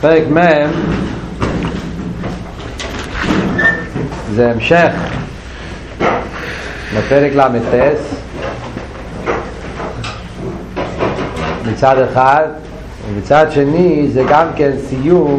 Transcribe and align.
פרק 0.00 0.22
מ' 0.30 0.40
זה 4.34 4.50
המשך 4.50 4.92
לפרק 6.96 7.32
ל"ט 7.34 7.74
מצד 11.72 11.96
אחד 11.98 12.46
ומצד 13.08 13.46
שני 13.50 14.08
זה 14.12 14.22
גם 14.28 14.46
כן 14.56 14.70
סיום 14.88 15.38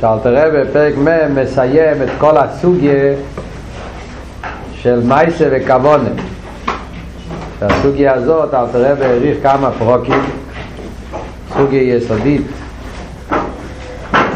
שאלתר 0.00 0.36
רבי 0.36 0.64
בפרק 0.64 0.94
מ' 0.96 1.34
מסיים 1.42 2.02
את 2.02 2.08
כל 2.18 2.36
הסוגיה 2.36 3.14
של 4.72 5.00
מייסה 5.04 5.48
וכוונה 5.50 6.08
שהסוגיה 7.60 8.14
הזאת 8.14 8.54
אלתר 8.54 8.92
רבי 8.92 9.04
העריך 9.04 9.38
כמה 9.42 9.70
פרוקים 9.78 10.41
סוגיה 11.62 11.96
יסודית 11.96 12.42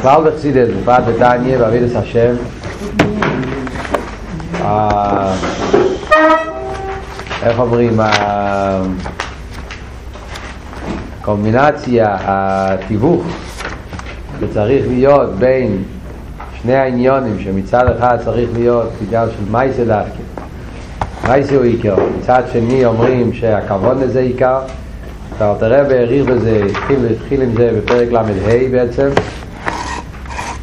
כלל 0.03 0.31
בחסידס, 0.31 0.69
בפרט 0.81 1.05
בדניה, 1.05 1.59
בעבידת 1.59 1.97
השם 1.97 2.35
איך 7.43 7.59
אומרים 7.59 8.01
הקומבינציה, 11.21 12.17
התיווך 12.25 13.23
שצריך 14.41 14.85
להיות 14.89 15.35
בין 15.35 15.83
שני 16.63 16.75
העניונים 16.75 17.39
שמצד 17.45 17.87
אחד 17.99 18.17
צריך 18.25 18.51
להיות 18.55 18.91
בגלל 19.03 19.29
של 19.31 19.51
מייסה 19.51 19.85
דווקא 19.85 20.23
מייסה 21.29 21.57
הוא 21.57 21.65
עיקר 21.65 21.97
מצד 22.19 22.43
שני 22.53 22.85
אומרים 22.85 23.33
שהכבוד 23.33 24.03
לזה 24.03 24.21
עיקר 24.21 24.61
ואלתר 25.39 25.81
רבי 25.81 25.95
העריך 25.95 26.27
בזה, 26.27 26.63
התחיל, 27.11 27.43
עם 27.43 27.57
זה 27.57 27.71
בפרק 27.79 28.13
ל"ה 28.13 28.23
בעצם 28.71 29.09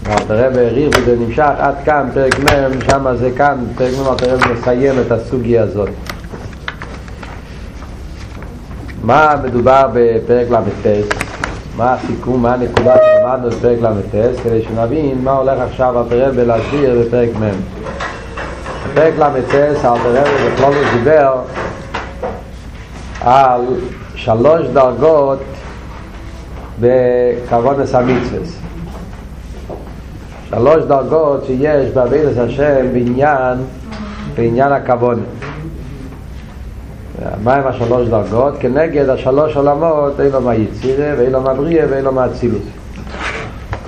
ואלתר 0.04 0.48
רבי 0.48 0.60
העריך 0.60 0.98
בזה 0.98 1.16
נמשך 1.20 1.50
עד 1.58 1.76
כאן, 1.86 2.10
פרק 2.14 2.40
מ', 2.40 2.82
שם 2.92 3.16
זה 3.16 3.32
כאן, 3.38 3.58
פרק 3.78 3.92
מ' 4.00 4.08
אלתר 4.10 4.38
מסיים 4.54 4.94
את 5.08 5.12
הסוגיה 5.12 5.64
הזאת 5.64 5.90
מה 9.04 9.36
מדובר 9.44 9.90
בפרק 9.94 10.48
ל"ט? 10.50 10.88
מה 11.78 11.94
הסיכום, 11.94 12.42
מה 12.42 12.54
הנקודה 12.54 12.96
שלמדנו 12.96 13.50
בפרק 13.50 13.78
ל"ט? 13.82 14.16
כדי 14.44 14.62
שנבין 14.64 15.18
מה 15.24 15.32
הולך 15.32 15.60
עכשיו 15.60 16.00
אלתר 16.00 16.30
רבי 16.30 16.46
להסביר 16.46 17.02
בפרק 17.06 17.30
מ' 17.36 17.50
בפרק 18.92 19.14
ל"ט 19.20 19.56
אלתר 19.56 20.22
רבי 20.22 20.54
בכלול 20.54 20.74
דיבר 20.98 21.36
על 23.22 23.62
שלוש 24.16 24.68
דרגות 24.74 25.40
בכוונס 26.80 27.96
המצווס 27.96 28.60
שלוש 30.50 30.84
דרגות 30.84 31.46
שיש 31.46 31.90
בעבידת 31.94 32.38
השם 32.38 32.94
בעניין 32.94 33.58
בעניין 34.36 34.72
הכוונה 34.72 35.22
מה 37.44 37.56
הם 37.56 37.68
השלוש 37.68 38.08
דרגות? 38.08 38.54
כנגד 38.60 39.10
השלוש 39.10 39.56
עולמות 39.56 40.20
אילו 40.20 40.42
מהיצירה 40.42 41.14
ואילו 41.18 41.42
מהבריאה 41.42 41.86
ואילו 41.90 42.12
מהצילוס 42.12 42.64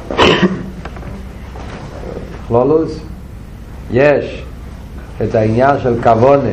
כלולוס 2.47 2.99
יש 3.91 4.43
את 5.23 5.35
העניין 5.35 5.79
של 5.79 6.01
כוונה 6.03 6.49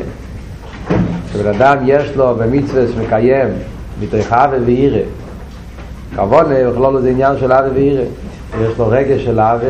שבן 1.33 1.53
אדם 1.61 1.77
יש 1.85 2.15
לו 2.15 2.35
במצווה 2.35 2.83
שמקיים 2.87 3.47
אבי 4.29 4.57
ואירה 4.65 4.99
כוונה 6.15 6.55
בכלול 6.71 7.01
זה 7.01 7.09
עניין 7.09 7.37
של 7.39 7.51
אבי 7.51 7.69
ואירה 7.73 8.03
יש 8.61 8.77
לו 8.77 8.87
רגש 8.87 9.25
של 9.25 9.39
אבי 9.39 9.65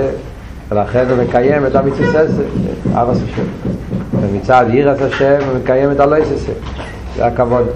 ולכן 0.70 1.06
הוא 1.10 1.24
מקיים 1.24 1.66
את 1.66 1.76
המצווה 1.76 2.28
ססה 2.28 2.44
אבא 2.94 3.14
סשם 3.14 3.44
ומצד 4.22 4.66
אירס 4.74 5.02
השם 5.02 5.38
הוא 5.50 5.58
מקיים 5.64 5.92
את 5.92 6.00
הלוי 6.00 6.26
ססה 6.26 6.52
זה 7.16 7.26
הכבוד. 7.26 7.68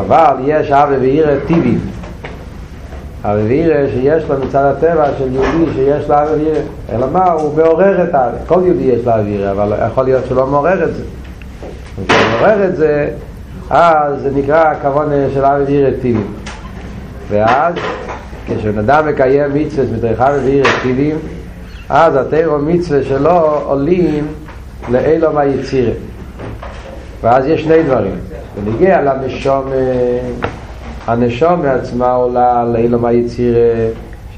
אבל 0.00 0.34
יש 0.44 0.70
אבי 0.70 0.96
ואירה 0.96 1.32
טיבים 1.46 1.80
אבי 3.24 3.42
ואירה 3.48 3.90
שיש 3.92 4.24
לו 4.28 4.34
מצד 4.46 4.64
הטבע 4.64 5.04
של 5.18 5.34
יהודי 5.34 5.72
שיש 5.74 6.08
לו 6.08 6.14
אבי 6.14 6.42
ואירה 6.42 6.60
אלא 6.92 7.06
מה? 7.12 7.30
הוא 7.30 7.56
מעורר 7.56 8.04
את 8.04 8.14
האבי 8.14 8.36
כל 8.46 8.60
יהודי 8.64 8.84
יש 8.84 9.06
לו 9.06 9.14
אבי 9.14 9.22
ואירה 9.22 9.50
אבל 9.50 9.72
יכול 9.86 10.04
להיות 10.04 10.24
שלא 10.28 10.46
מעורר 10.46 10.84
את 10.84 10.94
זה 10.94 11.02
כשהוא 12.08 12.20
מעורר 12.30 12.64
את 12.64 12.76
זה 12.76 13.08
אז 13.70 14.22
זה 14.22 14.30
נקרא 14.34 14.68
הכוון 14.70 15.08
של 15.34 15.44
אבי 15.44 15.64
ואירה 15.64 15.90
טיבים 16.00 16.26
ואז 17.28 17.74
כשבן 18.46 18.78
אדם 18.78 19.08
מקיים 19.08 19.54
מצווה 19.54 19.96
מתריכה 19.96 20.30
ואירה 20.44 20.70
טיבים 20.82 21.16
אז 21.88 22.16
התירו 22.16 22.58
מצווה 22.58 23.02
שלו 23.02 23.60
עולים 23.64 24.26
לאילו 24.88 25.32
מהיצירה 25.32 25.92
ואז 27.22 27.46
יש 27.46 27.62
שני 27.62 27.82
דברים. 27.82 28.14
ונגיע 28.64 29.02
לנשום 29.02 29.64
הנשום 31.06 31.62
מעצמה 31.62 32.12
עולה 32.12 32.64
לאילו 32.72 32.98
מהיצירה 32.98 33.60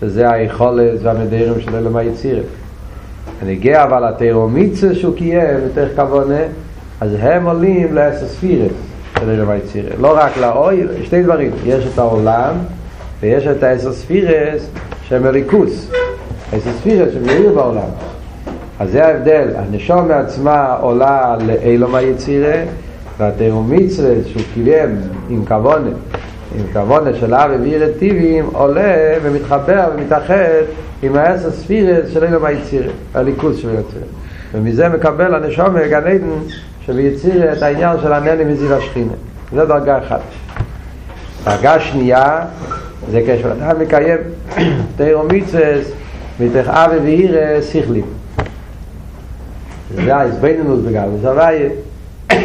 שזה 0.01 0.31
היכולת 0.31 0.99
והמדרים 1.03 1.61
של 1.61 1.77
אילו 1.77 1.91
מהיצירה 1.91 2.43
ונגיע 3.43 3.85
אבל 3.85 4.05
התירו 4.05 4.49
מצווה 4.49 4.95
שהוא 4.95 5.17
קיים 5.17 5.59
יותר 5.65 5.89
כוונה 5.97 6.41
אז 7.01 7.17
הם 7.21 7.47
עולים 7.47 7.95
לעשר 7.95 8.29
ספירת 8.29 8.71
של 9.19 9.31
אילו 9.31 9.47
מהיצירה 9.47 9.91
לא 10.01 10.17
רק 10.17 10.37
לאוי, 10.37 10.83
שני 11.05 11.23
דברים. 11.23 11.51
יש 11.65 11.87
את 11.93 11.99
העולם 11.99 12.55
ויש 13.21 13.47
את 13.47 13.63
העשר 13.63 13.93
ספירת 13.93 14.61
שהם 15.09 15.23
מליכוס 15.23 15.91
עשר 16.53 16.71
ספירת 16.81 17.09
בעולם. 17.55 17.89
אז 18.81 18.91
זה 18.91 19.07
ההבדל, 19.07 19.49
הנשום 19.57 20.09
מעצמה 20.09 20.75
עולה 20.81 21.37
לאילום 21.47 21.95
היצירה 21.95 22.63
והתאום 23.19 23.71
מצווה 23.71 24.15
שהוא 24.27 24.43
קיים 24.55 24.97
עם 25.29 25.45
כוונה. 25.45 25.91
עם 26.59 26.65
כוונה 26.73 27.15
של 27.15 27.35
אבי 27.35 27.57
ואירת 27.57 27.91
טיבים 27.99 28.47
עולה 28.53 29.15
ומתחבר 29.23 29.91
ומתאחד 29.95 30.63
עם 31.03 31.17
העשר 31.17 31.51
ספירת 31.51 32.05
של 32.13 32.25
אילום 32.25 32.45
היצירה 32.45 32.89
הליכוס 33.15 33.57
של 33.57 33.69
היצירה. 33.69 34.05
ומזה 34.53 34.89
מקבל 34.89 35.35
הנשום 35.35 35.75
מגן 35.75 36.07
עדן 36.07 36.29
שביצירה 36.93 37.53
את 37.53 37.63
העניין 37.63 37.97
של 38.03 38.13
הנני 38.13 38.45
מזיו 38.45 38.75
השכינה. 38.75 39.13
זה 39.53 39.65
דרגה 39.65 39.99
אחת. 39.99 40.21
דרגה 41.45 41.81
שנייה 41.81 42.45
זה 43.11 43.23
כשאדם 43.27 43.81
מקיים 43.81 44.19
תאום 44.97 45.29
מצווה 45.33 45.73
מתך 46.41 46.69
אבי 46.69 46.99
ואיר 46.99 47.61
שכלים. 47.73 48.05
זה 49.95 50.17
ההסביננות 50.17 50.85
בגדוס 50.85 51.25
הוויה 51.25 51.69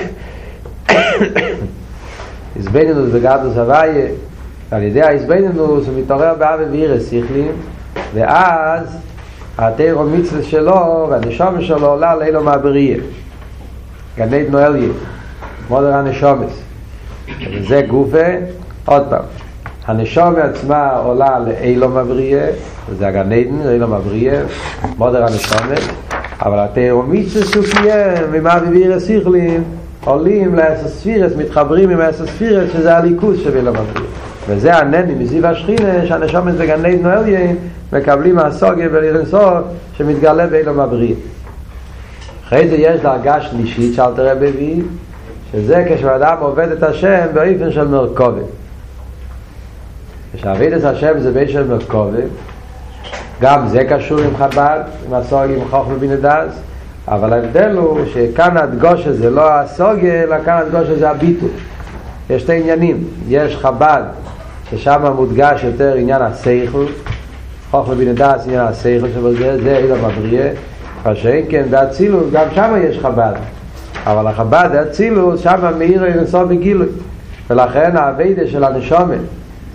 הסביננות 2.60 3.10
בגדוס 3.10 3.58
הוויה 3.58 4.08
על 4.72 4.84
ידי 4.84 5.02
ההסביננות 5.02 5.88
הוא 5.88 5.94
מתעורר 5.98 6.34
באבי 6.40 6.64
ואיר 6.72 7.00
שכלים 7.10 7.52
ואז 8.14 8.98
התאיר 9.58 10.00
המצווה 10.00 10.44
שלו 10.44 11.08
והנשום 11.10 11.62
שלו 11.62 11.88
עולה 11.88 12.16
לאילו 12.16 12.44
מהבריא 14.18 14.40
גנית 14.40 14.50
נואליה 14.50 14.90
מודר 15.70 15.94
הנשומס 15.94 16.62
וזה 17.52 17.82
גופה 17.88 18.28
עוד 18.86 19.04
פעם 19.10 19.24
הנשום 19.86 20.36
עצמה 20.36 20.92
עולה 20.92 21.40
לאילו 21.40 21.90
מבריה 21.90 22.48
וזה 22.90 23.08
הגן 23.08 23.32
עדן, 23.32 23.70
אילו 23.70 23.88
מבריה 23.88 24.42
מודר 24.98 25.24
הנשומת 25.24 25.82
אבל 26.42 26.60
התאומיצה 26.60 27.44
סוכיה 27.46 28.14
ומה 28.32 28.60
בביר 28.60 28.94
הסיכלים 28.94 29.64
עולים 30.06 30.56
לאסספירס, 30.56 31.32
מתחברים 31.38 31.90
עם 31.90 32.02
האסספירס 32.02 32.72
שזה 32.74 32.98
הליכוס 32.98 33.38
של 33.44 33.58
אילו 33.58 33.72
מבריה 33.72 34.08
וזה 34.48 34.76
הנני 34.76 35.16
מזיו 35.16 35.48
השכינה 35.48 36.08
שהנשומת 36.08 36.54
בגן 36.54 36.86
עדן 36.86 37.02
נואליה 37.02 37.52
מקבלים 37.94 38.36
מהסוגיה 38.36 38.88
ולרנסור 38.92 39.52
שמתגלה 39.98 40.48
באילו 40.48 40.74
מבריה 40.74 41.16
אחרי 42.48 42.68
זה 42.68 42.76
יש 42.76 43.02
דרגה 43.02 43.42
שלישית 43.42 43.96
שאל 43.96 44.12
תראה 44.16 44.36
בבי 44.36 44.82
שזה 45.52 45.86
כשאדם 45.90 46.38
עובד 46.40 46.72
את 46.72 46.84
השם 46.84 47.26
באופן 47.34 47.72
של 47.72 47.88
מרכובת. 47.88 48.46
כשעביד 50.36 50.74
את 50.74 50.84
השם 50.84 51.20
זה 51.20 51.32
בין 51.32 51.48
של 51.48 51.68
מרכובה 51.68 52.20
גם 53.42 53.68
זה 53.68 53.84
קשור 53.90 54.20
עם 54.20 54.38
חב"ד 54.38 54.80
עם 55.08 55.14
הסוגיה 55.14 55.58
עם 55.58 55.70
חוכמה 55.70 55.96
בנדס 55.96 56.60
אבל 57.08 57.34
ההבדל 57.34 57.72
הוא 57.78 58.00
שכאן 58.14 58.58
הדגושה 58.58 59.14
זה 59.14 59.30
לא 59.30 59.52
הסוגיה 59.52 60.24
אלא 60.24 60.36
כאן 60.46 60.58
הדגושה 60.58 60.96
זה 60.96 61.10
הביטול 61.10 61.50
יש 62.30 62.42
שתי 62.42 62.60
עניינים. 62.60 63.04
יש 63.28 63.56
חב"ד 63.56 64.04
ששם 64.70 65.12
מודגש 65.16 65.64
יותר 65.64 65.94
עניין 65.94 66.22
הסייכל 66.22 66.86
חוכמה 67.72 67.96
בנדס 67.96 68.46
עניין 68.46 68.62
הסייכל 68.62 69.08
שבזה 69.16 69.64
זה 69.64 69.78
אילו 69.78 69.96
מבריא 71.06 71.16
כשאין 71.16 71.46
כן 71.50 71.64
באצילוס 71.70 72.32
גם 72.32 72.46
שם 72.56 72.74
יש 72.90 73.00
חב"ד. 73.00 73.34
אבל 74.06 74.28
החב"ד 74.28 74.70
האצילוס 74.74 75.42
שם 75.42 75.78
מאיר 75.78 76.06
אינסוף 76.06 76.44
בגילוי 76.44 76.88
ולכן 77.50 77.98
העבידה 77.98 78.48
של 78.48 78.64
הנשומת 78.64 79.20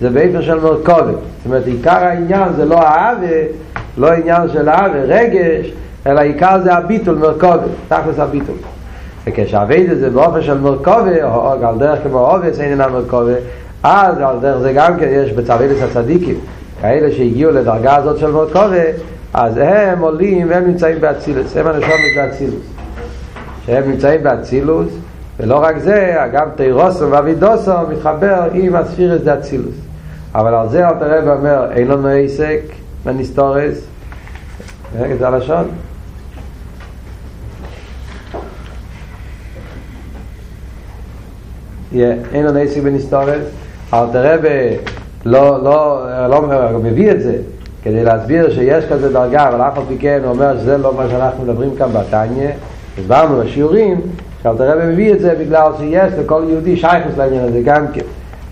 זה 0.01 0.09
באיפר 0.09 0.41
של 0.41 0.59
מרכובת. 0.59 1.05
זאת 1.05 1.45
אומרת 1.45 1.67
עיקר 1.67 1.91
העניין 1.91 2.53
זה 2.55 2.65
לא 2.65 2.79
האווה 2.79 3.41
לא 3.97 4.11
עניין 4.13 4.49
של 4.53 4.69
האווה 4.69 5.01
רגש 5.01 5.71
אלא 6.07 6.19
עיקר 6.19 6.59
זה 6.63 6.73
הביטול 6.73 7.15
מרכובת. 7.15 7.69
תכלס 7.87 8.19
הביטול. 8.19 8.55
וכשהווידה 9.27 9.95
זה 9.95 10.09
באופן 10.09 10.41
של 10.41 10.57
מרכובה 10.57 11.23
או 11.23 11.51
על 11.67 11.77
דרך 11.77 11.99
כמו 12.03 12.19
עובס 12.19 12.59
אין 12.59 12.71
אינה 12.71 12.87
מרכובה 12.87 13.33
אז 13.83 14.17
על 14.17 14.35
דרך 14.41 14.57
זה 14.57 14.73
גם 14.73 14.97
כן 14.97 15.07
יש 15.11 15.31
בצווילס 15.31 15.81
הצדיקים 15.81 16.35
כאלה 16.81 17.11
שהגיעו 17.11 17.51
לדרגה 17.51 17.95
הזאת 17.95 18.17
של 18.17 18.31
מרכובה 18.31 18.83
אז 19.33 19.57
הם 19.57 19.99
עולים 19.99 20.49
והם 20.49 20.67
נמצאים 20.67 21.01
באצילוס 21.01 21.57
הם 21.57 21.67
הנשומת 21.67 22.15
באצילוס 22.15 22.63
שהם 23.65 23.91
נמצאים 23.91 24.23
באצילוס 24.23 24.87
ולא 25.39 25.63
רק 25.63 25.77
זה, 25.77 26.15
גם 26.33 26.47
תירוסו 26.55 27.11
ואבידוסו 27.11 27.71
מתחבר 27.89 28.43
עם 28.53 28.75
הספירס 28.75 29.21
דה 29.21 29.39
אצילוס. 29.39 29.75
אבל 30.35 30.53
על 30.53 30.69
זה 30.69 30.87
אל 30.87 30.93
תראה 30.93 31.19
ואומר 31.25 31.71
אין 31.71 31.87
לנו 31.87 32.07
עסק 32.07 32.61
מניסטורס 33.05 33.85
רגע 34.99 35.15
זה 35.15 35.27
הלשון? 35.27 35.67
אין 42.33 42.45
לנו 42.45 42.59
עסק 42.59 42.81
בניסטורס 42.81 43.43
אל 43.93 44.05
תראה 44.11 44.35
לא, 45.25 45.63
לא, 45.63 46.05
לא 46.29 46.79
מביא 46.83 47.11
את 47.11 47.21
זה 47.21 47.35
כדי 47.83 48.03
להסביר 48.03 48.53
שיש 48.53 48.85
כזה 48.85 49.13
דרגה 49.13 49.49
אבל 49.49 49.61
אף 49.61 49.77
על 49.77 49.83
פי 49.87 49.97
כן 49.99 50.19
הוא 50.23 50.31
אומר 50.31 50.59
שזה 50.59 50.77
לא 50.77 50.93
מה 50.93 51.09
שאנחנו 51.09 51.43
מדברים 51.43 51.75
כאן 51.75 51.87
בתניא. 51.93 52.49
הסברנו 52.99 53.39
בשיעורים 53.43 54.01
שאל 54.43 54.57
תראה 54.57 54.85
מביא 54.85 55.13
את 55.13 55.19
זה 55.19 55.35
בגלל 55.39 55.71
שיש 55.77 56.13
לכל 56.19 56.43
יהודי 56.49 56.77
שייכוס 56.77 57.17
לעניין 57.17 57.43
הזה 57.43 57.61
גם 57.63 57.87
כן. 57.93 58.01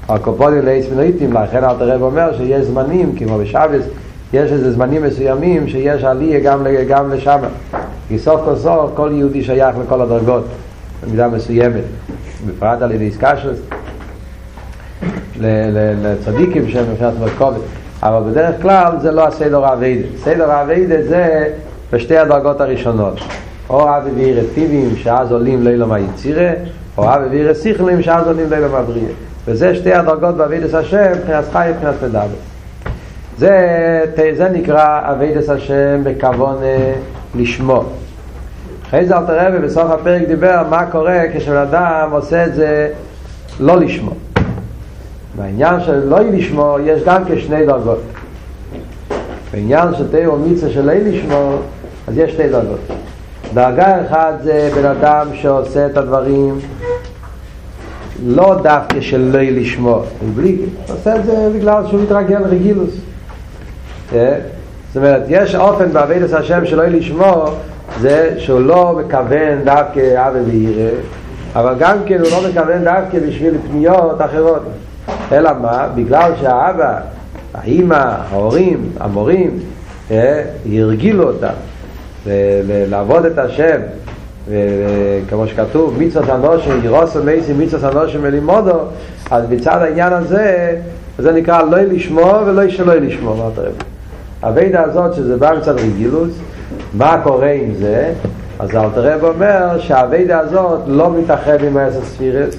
הקופונים 0.10 0.66
לאיס 0.66 0.86
מנויטים 0.92 1.34
לכן 1.34 1.64
אל 1.64 1.76
תראה 1.80 1.96
אומר 1.96 2.38
שיש 2.38 2.66
זמנים 2.66 3.16
כמו 3.16 3.38
בשבס 3.38 3.84
יש 4.34 4.52
איזה 4.52 4.72
זמנים 4.72 5.04
מסוימים 5.04 5.68
שיש 5.68 6.04
עלייה 6.04 6.40
גם, 6.40 6.68
גם 6.88 7.12
לשם 7.12 7.40
כי 8.08 8.20
סוף 8.20 8.42
כל 8.46 8.56
סוף 8.56 8.92
כל 8.96 9.10
יהודי 9.14 9.44
שייך 9.44 9.76
לכל 9.86 10.02
הדרגות 10.02 10.46
במידה 11.04 11.28
מסוימת. 11.28 11.84
בפרט 12.48 12.82
על 12.82 12.92
ידי 12.92 13.04
איסקשס 13.04 13.60
לצדיקים 15.40 16.70
שהם 16.70 16.92
מבחינת 16.92 17.14
מרכובת 17.20 17.62
אבל 18.04 18.32
בדרך 18.32 18.62
כלל 18.62 18.92
זה 19.02 19.12
לא 19.12 19.28
הסדר 19.28 19.66
העבידה 19.66 20.08
סדר 20.24 20.52
העבידה 20.52 20.96
זה 21.02 21.48
בשתי 21.94 22.18
הדרגות 22.18 22.62
הראשונות. 22.62 23.20
או 23.70 23.98
אבי 23.98 24.10
ואירה 24.16 24.42
טיבים 24.54 24.96
שאז 24.96 25.32
עולים 25.32 25.64
לילה 25.64 25.86
מהיצירה 25.86 26.50
או 26.98 27.14
אבי 27.14 27.26
ואירה 27.30 27.54
סיכלים 27.54 28.02
שאז 28.02 28.28
עולים 28.28 28.50
לילה 28.50 28.68
מהבריאה. 28.68 29.12
וזה 29.46 29.76
שתי 29.76 29.94
הדרגות 29.94 30.36
בעבידת 30.36 30.74
השם 30.74 31.12
מבחינת 31.18 31.44
חי 31.52 31.70
מבחינת 31.74 32.04
מדבר. 32.04 32.26
זה, 33.38 34.06
זה 34.38 34.50
נקרא 34.50 35.02
עבידת 35.04 35.50
השם 35.50 36.02
בכוון 36.04 36.58
לשמו. 37.36 37.84
אחרי 38.88 39.06
זה 39.06 39.18
אל 39.18 39.26
תראה 39.26 39.48
ובסוף 39.54 39.92
הפרק 39.92 40.22
דיבר 40.28 40.64
מה 40.70 40.86
קורה 40.86 41.22
כשבן 41.34 41.56
אדם 41.56 42.10
עושה 42.12 42.46
את 42.46 42.56
זה 42.56 42.90
לא 43.60 43.78
לשמו 43.78 44.12
בעניין 45.40 45.82
של 45.86 46.08
לא 46.08 46.20
לשמו 46.20 46.78
יש 46.84 47.04
גם 47.04 47.24
כשני 47.28 47.66
דרגות. 47.66 48.02
בעניין 49.54 49.88
של 49.98 50.12
תאו 50.12 50.38
מיצה 50.38 50.70
של 50.70 50.86
לא 50.86 50.94
לשמו 50.94 51.58
אז 52.08 52.18
יש 52.18 52.32
שתי 52.32 52.50
דרגות. 52.50 52.80
דרגה 53.54 54.06
אחת 54.06 54.34
זה 54.44 54.70
בן 54.76 54.86
אדם 54.86 55.28
שעושה 55.34 55.86
את 55.86 55.98
הדברים 55.98 56.60
לא 58.26 58.56
דווקא 58.64 59.02
של 59.02 59.32
לא 59.34 59.42
לשמו 59.42 60.04
בלי, 60.36 60.58
עושה 60.90 61.16
את 61.16 61.26
זה 61.26 61.50
בגלל 61.56 61.84
שהוא 61.88 62.02
מתרגל 62.02 62.44
רגילוס 62.44 62.94
זאת 64.10 64.96
אומרת, 64.96 65.24
יש 65.28 65.56
אופן 65.56 65.94
בעבידת 65.94 66.34
השם 66.34 66.66
שלא 66.66 66.86
לשמו 66.86 67.46
זה 68.00 68.36
שהוא 68.38 68.60
לא 68.60 69.00
מכוון 69.00 69.64
דווקא 69.64 70.28
אבי 70.28 70.40
וירא 70.40 70.92
אבל 71.56 71.76
גם 71.80 71.98
כן 72.06 72.20
הוא 72.20 72.30
לא 72.32 72.50
מכוון 72.50 72.84
דווקא 72.84 73.20
בשביל 73.28 73.54
פניות 73.68 74.22
אחרות 74.22 74.62
אלא 75.32 75.52
מה? 75.62 75.88
בגלל 75.96 76.32
שהאבא, 76.42 77.00
האימא, 77.54 78.16
ההורים, 78.32 78.90
המורים 79.00 79.60
ירגילו 80.66 81.24
אותם 81.24 81.54
לעבוד 82.90 83.26
את 83.26 83.38
השם 83.38 83.82
וכמו 84.48 85.48
שכתוב 85.48 85.98
מיצות 85.98 86.30
אנושים 86.30 86.80
ירוסו 86.84 87.24
מייסי 87.24 87.54
מיצות 87.54 87.84
אנושים 87.84 88.20
ולימודו 88.24 88.80
אז 89.32 89.46
בצד 89.50 89.80
העניין 89.82 90.14
הזה 90.14 90.76
זה 91.18 91.32
נקרא 91.32 91.62
לא 91.62 91.78
לשמו 91.78 92.34
ולא 92.46 92.70
שלא 92.70 92.96
לשמו 92.96 93.36
מה 93.36 93.50
אתה 93.54 93.62
הבידה 94.44 94.84
הזאת 94.84 95.14
שזה 95.14 95.38
בא 95.38 95.54
מצד 95.58 95.80
רגילוס 95.80 96.34
מה 96.94 97.22
קורה 97.24 97.52
עם 97.52 97.74
זה? 97.80 98.14
אז 98.60 98.76
אלתרב 98.76 99.24
אומר 99.24 99.80
שהבידה 99.80 100.40
הזאת 100.40 100.80
לא 100.88 101.14
מתאחד 101.14 101.64
עם 101.64 101.78
האסר 101.78 102.02
ספירס 102.02 102.56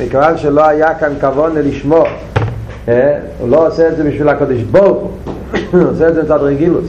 מכיוון 0.00 0.38
שלא 0.38 0.68
היה 0.68 0.94
כאן 0.94 1.12
כבון 1.20 1.52
לשמו 1.54 2.04
הוא 3.38 3.48
לא 3.48 3.66
עושה 3.66 3.88
את 3.88 3.96
זה 3.96 4.04
בשביל 4.04 4.28
הקודש 4.28 4.60
בו 4.62 4.78
הוא 5.72 5.82
עושה 5.90 6.08
את 6.08 6.14
זה 6.14 6.22
מצד 6.22 6.38
רגילוס 6.42 6.84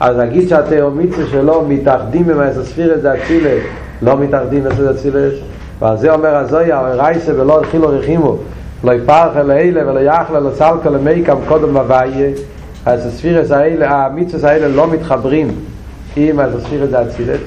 אז 0.00 0.16
נגיד 0.16 0.48
שהתאומיצה 0.48 1.26
שלו 1.30 1.64
מתאחדים 1.68 2.30
עם 2.30 2.40
האסר 2.40 2.64
ספירס 2.64 3.00
זה 3.00 3.14
אצילס 3.14 3.62
לא 4.02 4.16
מתאחדים 4.16 4.66
עם 4.66 4.90
אצילס 4.90 5.34
ועל 5.80 5.96
זה 5.96 6.12
אומר 6.12 6.36
הזויה 6.36 6.80
רייסה 6.80 7.32
ולא 7.40 7.60
התחילו 7.60 7.88
רחימו 7.88 8.36
לא 8.84 8.92
יפרח 8.92 9.36
אל 9.36 9.50
אלה 9.50 9.90
ולא 9.90 10.00
יחלה 10.00 10.40
לא 10.40 10.50
צלקה 10.50 10.90
למייקם 10.90 11.36
קודם 11.48 11.76
הוויה 11.76 12.30
אז 12.86 13.06
הספירס 13.06 13.50
האלה, 13.50 13.90
המיצוס 13.90 14.44
האלה 14.44 14.68
לא 14.68 14.90
מתחברים 14.90 15.48
עם 16.16 16.40
הספירס 16.40 16.92
האצילס 16.92 17.40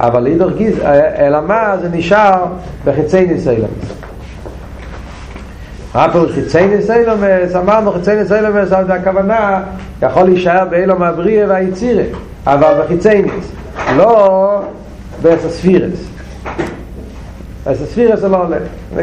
אבל 0.00 0.22
לידור 0.22 0.50
גיז, 0.50 0.78
אלא 1.18 1.40
מה? 1.40 1.76
זה 1.82 1.88
נשאר 1.92 2.44
בחיצי 2.84 3.26
ניסיילמס 3.26 4.02
מה 5.94 6.12
פה 6.12 6.24
חיצי 6.34 6.66
ניסיילמס? 6.66 7.56
אמרנו 7.56 7.92
חיצי 7.92 8.14
ניסיילמס 8.14 8.72
אז 8.72 8.90
הכוונה 8.90 9.62
יכול 10.02 10.22
להישאר 10.22 10.64
באילום 10.70 11.02
הבריא 11.02 11.44
והיצירה 11.48 12.04
אבל 12.46 12.82
בחיצי 12.84 13.22
ניס 13.22 13.52
לא 13.96 14.62
בספירס 15.22 16.08
הספירס 17.66 18.20
זה 18.20 18.28
לא 18.28 18.42
עולה 18.42 18.56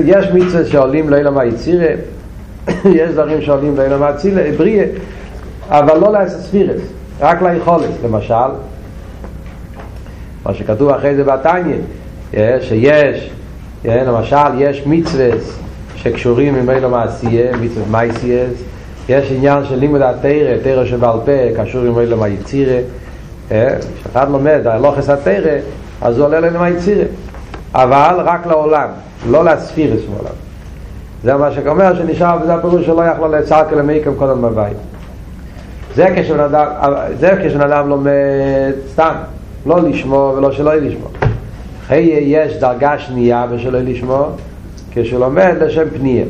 יש 0.06 0.26
מיצוס 0.34 0.68
שעולים 0.68 1.10
לאילום 1.10 1.38
היצירה 1.38 1.88
יש 3.00 3.12
דברים 3.12 3.42
שעולים 3.42 3.78
לאילום 3.78 4.04
האצילה, 4.04 4.42
בריא 4.58 4.84
אבל 5.70 5.98
לא 6.00 6.14
לאספירס, 6.14 6.82
רק 7.20 7.42
ליכולת, 7.42 7.90
למשל, 8.04 8.34
מה 10.46 10.54
שכתוב 10.54 10.90
אחרי 10.90 11.16
זה 11.16 11.24
בתניא, 11.24 11.78
שיש, 12.62 13.32
למשל, 13.86 14.36
יש 14.58 14.84
מצווס 14.86 15.60
שקשורים 16.04 16.56
עם 16.56 16.70
אלו 16.70 16.90
מעשייה, 16.90 17.58
מצווס 17.58 17.88
מייסייס, 17.92 18.64
יש 19.10 19.32
עניין 19.32 19.66
של 19.66 19.76
לימוד 19.76 20.02
התרא, 20.02 20.58
תרא 20.64 20.86
שבעל 20.86 21.20
פה, 21.26 21.62
קשור 21.64 21.84
עם 21.86 22.00
אלו 22.00 22.18
מהיצירה, 22.18 22.80
כשאחד 23.48 24.32
לומד, 24.32 24.62
הלוכס 24.66 25.10
התרא, 25.10 25.58
אז 26.02 26.18
הוא 26.18 26.26
עולה 26.26 26.40
לנו 26.40 26.60
מהיצירה, 26.60 27.04
אבל 27.74 28.16
רק 28.18 28.46
לעולם, 28.46 28.88
לא 29.30 29.44
להספירס 29.44 30.02
מעולם. 30.14 30.36
זה 31.24 31.36
מה 31.36 31.52
שאומר 31.52 31.96
שנשאר, 31.96 32.38
וזה 32.42 32.54
הפירוש 32.54 32.86
שלא 32.86 33.04
יכלו 33.04 33.28
לצעק 33.28 33.74
אל 33.74 33.80
המיקם 33.80 34.16
קודם 34.16 34.42
בבית. 34.42 34.78
זה 35.96 36.08
כשבן 36.16 36.40
אדם, 36.40 36.66
זה 37.20 37.32
כשבן 37.44 37.62
אדם 37.62 37.90
לומד 37.90 38.72
סתם, 38.92 39.14
לא 39.66 39.82
לשמו 39.82 40.34
ולא 40.38 40.52
שלא 40.52 40.76
לשמו. 40.76 41.08
אחרי 41.86 42.00
יש 42.22 42.58
דרגה 42.58 43.00
שנייה 43.00 43.46
ושלא 43.50 43.80
לשמו, 43.80 44.28
כשהוא 44.28 44.49
לומד 45.14 45.56
לשם 45.62 45.90
פניה. 45.98 46.26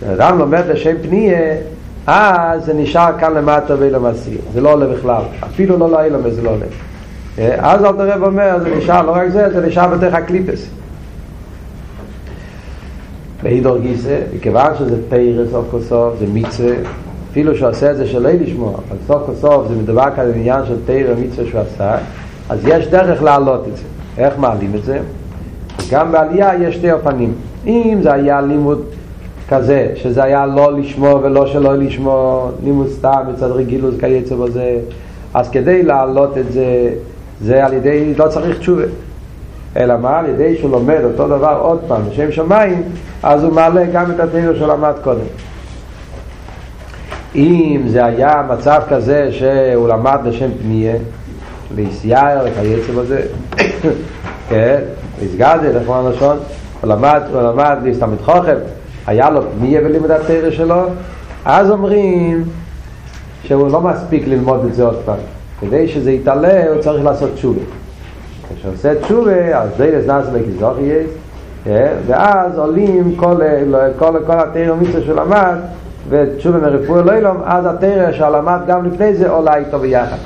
כשאדם 0.00 0.38
לומד 0.38 0.62
לשם 0.68 0.94
פניה, 1.02 1.54
אז 2.06 2.64
זה 2.64 2.74
נשאר 2.74 3.18
כאן 3.18 3.34
למטה 3.34 3.74
ואילו 3.78 4.00
מסיר. 4.00 4.38
זה 4.54 4.60
לא 4.60 4.72
עולה 4.72 4.86
בכלל. 4.86 5.22
אפילו 5.44 5.78
לא 5.78 5.90
לאילו 5.90 6.30
זה 6.30 6.42
לא 6.42 6.50
עולה. 6.50 6.66
אז 7.58 7.84
אל 7.84 7.92
תראה 7.92 8.22
ואומר, 8.22 8.58
זה 8.62 8.74
נשאר, 8.76 9.02
לא 9.02 9.10
רק 9.10 9.28
זה, 9.28 9.50
זה 9.52 9.66
נשאר 9.66 9.88
בתוך 9.88 10.14
הקליפס. 10.14 10.66
בהידור 13.42 13.78
גיסא, 13.78 14.18
מכיוון 14.36 14.72
שזה 14.78 14.96
פיירס 15.08 15.50
סוף 15.50 15.66
כל 15.70 15.80
סוף, 15.80 16.14
זה 16.18 16.26
מצווה, 16.32 16.74
אפילו 17.30 17.54
שהוא 17.56 17.68
עושה 17.68 17.90
את 17.90 17.96
זה 17.96 18.06
שלא 18.06 18.30
לשמוע, 18.30 18.72
אבל 18.72 18.96
סוף 19.06 19.22
כל 19.26 19.34
סוף 19.34 19.68
זה 19.68 19.74
מדובר 19.74 20.06
כאן 20.16 20.32
בעניין 20.32 20.60
של 20.66 20.76
תרא 20.86 21.14
מצווה 21.18 21.50
שהוא 21.50 21.60
עשה, 21.60 21.96
אז 22.48 22.60
יש 22.66 22.86
דרך 22.86 23.22
להעלות 23.22 23.68
את 23.68 23.76
זה. 23.76 23.82
איך 24.18 24.38
מעלים 24.38 24.72
את 24.74 24.84
זה? 24.84 24.98
גם 25.90 26.12
בעלייה 26.12 26.54
יש 26.54 26.74
שתי 26.74 26.92
אופנים. 26.92 27.34
אם 27.66 27.98
זה 28.02 28.12
היה 28.12 28.40
לימוד 28.40 28.84
כזה, 29.48 29.92
שזה 29.94 30.24
היה 30.24 30.46
לא 30.46 30.78
לשמוע 30.78 31.14
ולא 31.14 31.46
שלא 31.46 31.74
לשמוע, 31.76 32.50
לימוד 32.64 32.88
סתם 32.88 33.20
מצד 33.32 33.50
רגילוס 33.50 33.94
כייצא 34.00 34.34
בזה, 34.34 34.78
אז 35.34 35.50
כדי 35.50 35.82
להעלות 35.82 36.38
את 36.38 36.52
זה, 36.52 36.88
זה 37.40 37.64
על 37.66 37.72
ידי, 37.72 38.14
לא 38.18 38.28
צריך 38.28 38.58
תשובה. 38.58 38.82
אלא 39.76 39.96
מה? 39.96 40.18
על 40.18 40.26
ידי 40.28 40.56
שהוא 40.58 40.70
לומד 40.70 41.00
אותו 41.04 41.26
דבר 41.28 41.58
עוד 41.62 41.80
פעם 41.88 42.02
בשם 42.10 42.32
שמיים, 42.32 42.82
אז 43.22 43.44
הוא 43.44 43.52
מעלה 43.52 43.84
גם 43.92 44.10
את 44.10 44.20
התרא 44.20 44.54
שהוא 44.54 44.68
למד 44.68 44.94
קודם. 45.04 45.24
אם 47.34 47.82
זה 47.86 48.04
היה 48.04 48.42
מצב 48.50 48.82
כזה 48.88 49.32
שהוא 49.32 49.88
למד 49.88 50.18
לשם 50.24 50.48
פניה, 50.62 50.94
ליסייר, 51.76 52.38
וכייצא 52.44 52.92
בזה, 52.92 53.22
כן, 54.48 54.80
ליסגדל, 55.22 55.76
איך 55.76 55.88
אמר 55.88 56.08
לשון, 56.08 56.36
למד, 56.84 57.20
למד 57.34 57.76
להסתמת 57.84 58.20
חוכם, 58.20 58.56
היה 59.06 59.30
לו 59.30 59.40
פניה 59.58 59.80
בלימוד 59.80 60.10
התרא 60.10 60.50
שלו, 60.50 60.82
אז 61.44 61.70
אומרים 61.70 62.44
שהוא 63.42 63.70
לא 63.70 63.80
מספיק 63.80 64.26
ללמוד 64.26 64.64
את 64.64 64.74
זה 64.74 64.84
עוד 64.84 64.96
פעם. 65.04 65.18
כדי 65.60 65.88
שזה 65.88 66.12
יתעלה, 66.12 66.68
הוא 66.68 66.80
צריך 66.80 67.04
לעשות 67.04 67.30
תשובה. 67.34 67.60
כשעושה 68.56 69.00
תשובה, 69.00 69.58
אז 69.58 69.70
די 69.76 69.92
לזנס 69.92 70.26
בקיזוך 70.32 70.74
יהיה, 70.78 71.04
ואז 72.06 72.58
עולים 72.58 73.16
כל, 73.16 73.36
כל, 73.98 74.12
כל 74.26 74.38
התרא 74.38 74.72
ומצווה 74.72 75.02
שהוא 75.02 75.16
למד, 75.16 75.56
ותשובה 76.08 76.58
מרפואי 76.58 77.04
לא 77.04 77.12
ילום, 77.12 77.36
אז 77.44 77.66
התרא 77.66 78.12
שלמד 78.12 78.60
גם 78.66 78.84
לפני 78.84 79.14
זה 79.14 79.30
עולה 79.30 79.56
איתו 79.56 79.78
ביחד. 79.78 80.16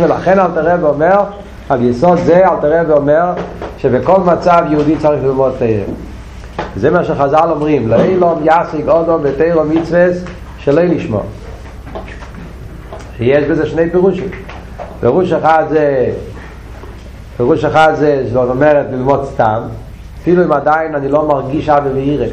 ולכן 0.00 0.38
אלתר 0.38 0.74
רב 0.74 0.84
אומר, 0.84 1.24
על 1.68 1.82
יסוד 1.82 2.18
זה 2.18 2.48
אלתר 2.48 2.80
רב 2.80 2.90
אומר, 2.90 3.32
שבכל 3.78 4.20
מצב 4.20 4.62
יהודי 4.70 4.96
צריך 4.96 5.24
ללמוד 5.24 5.52
תרא. 5.58 5.84
זה 6.76 6.90
מה 6.90 7.04
שחז"ל 7.04 7.48
אומרים, 7.50 7.88
לא 7.88 8.00
אילום 8.00 8.42
יסיק 8.42 8.88
אודום 8.88 9.22
בתרא 9.22 9.64
מצווה 9.64 10.06
שלא 10.58 10.82
לשמוע. 10.82 11.22
שיש 13.16 13.44
בזה 13.44 13.66
שני 13.66 13.90
פירושים. 13.90 14.28
פירוש 15.00 15.32
אחד 15.32 15.64
זה, 15.68 16.12
פירוש 17.36 17.64
אחד 17.64 17.92
זה, 17.94 18.24
זאת 18.32 18.50
אומרת, 18.50 18.86
ללמוד 18.92 19.24
סתם, 19.24 19.60
אפילו 20.22 20.44
אם 20.44 20.52
עדיין 20.52 20.94
אני 20.94 21.08
לא 21.08 21.28
מרגיש 21.28 21.68
אבי 21.68 21.88
ואירה. 21.94 22.26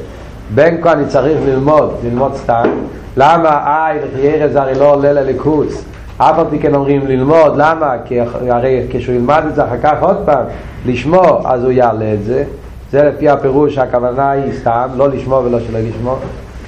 בין 0.56 0.82
כה 0.82 0.92
אני 0.92 1.06
צריך 1.06 1.42
ללמוד, 1.46 1.96
ללמוד 2.04 2.36
סתם. 2.36 2.70
למה 3.18 3.64
איי 3.66 4.00
וחיירה 4.04 4.48
זה 4.48 4.62
הרי 4.62 4.80
לא 4.80 4.94
עולה 4.94 5.14
לליכוס? 5.14 5.84
אף 6.30 6.40
על 6.40 6.46
פי 6.50 6.60
כן 6.60 6.76
אומרים 6.76 7.08
ללמוד, 7.08 7.54
למה? 7.58 7.96
כי 8.06 8.20
הרי 8.50 8.88
כשהוא 8.90 9.16
ילמד 9.16 9.44
את 9.48 9.56
זה 9.56 9.64
אחר 9.64 9.78
כך 9.84 9.94
עוד 10.02 10.18
פעם, 10.26 10.46
לשמוע, 10.86 11.42
אז 11.46 11.64
הוא 11.64 11.72
יעלה 11.72 12.14
את 12.14 12.24
זה. 12.24 12.44
זה 12.92 13.04
לפי 13.04 13.30
הפירוש, 13.30 13.78
הכוונה 13.78 14.32
היא 14.32 14.54
סתם, 14.60 14.88
לא 14.96 15.10
לשמוע 15.10 15.40
ולא 15.40 15.60
שלא 15.60 15.80
לשמוע. 15.80 16.16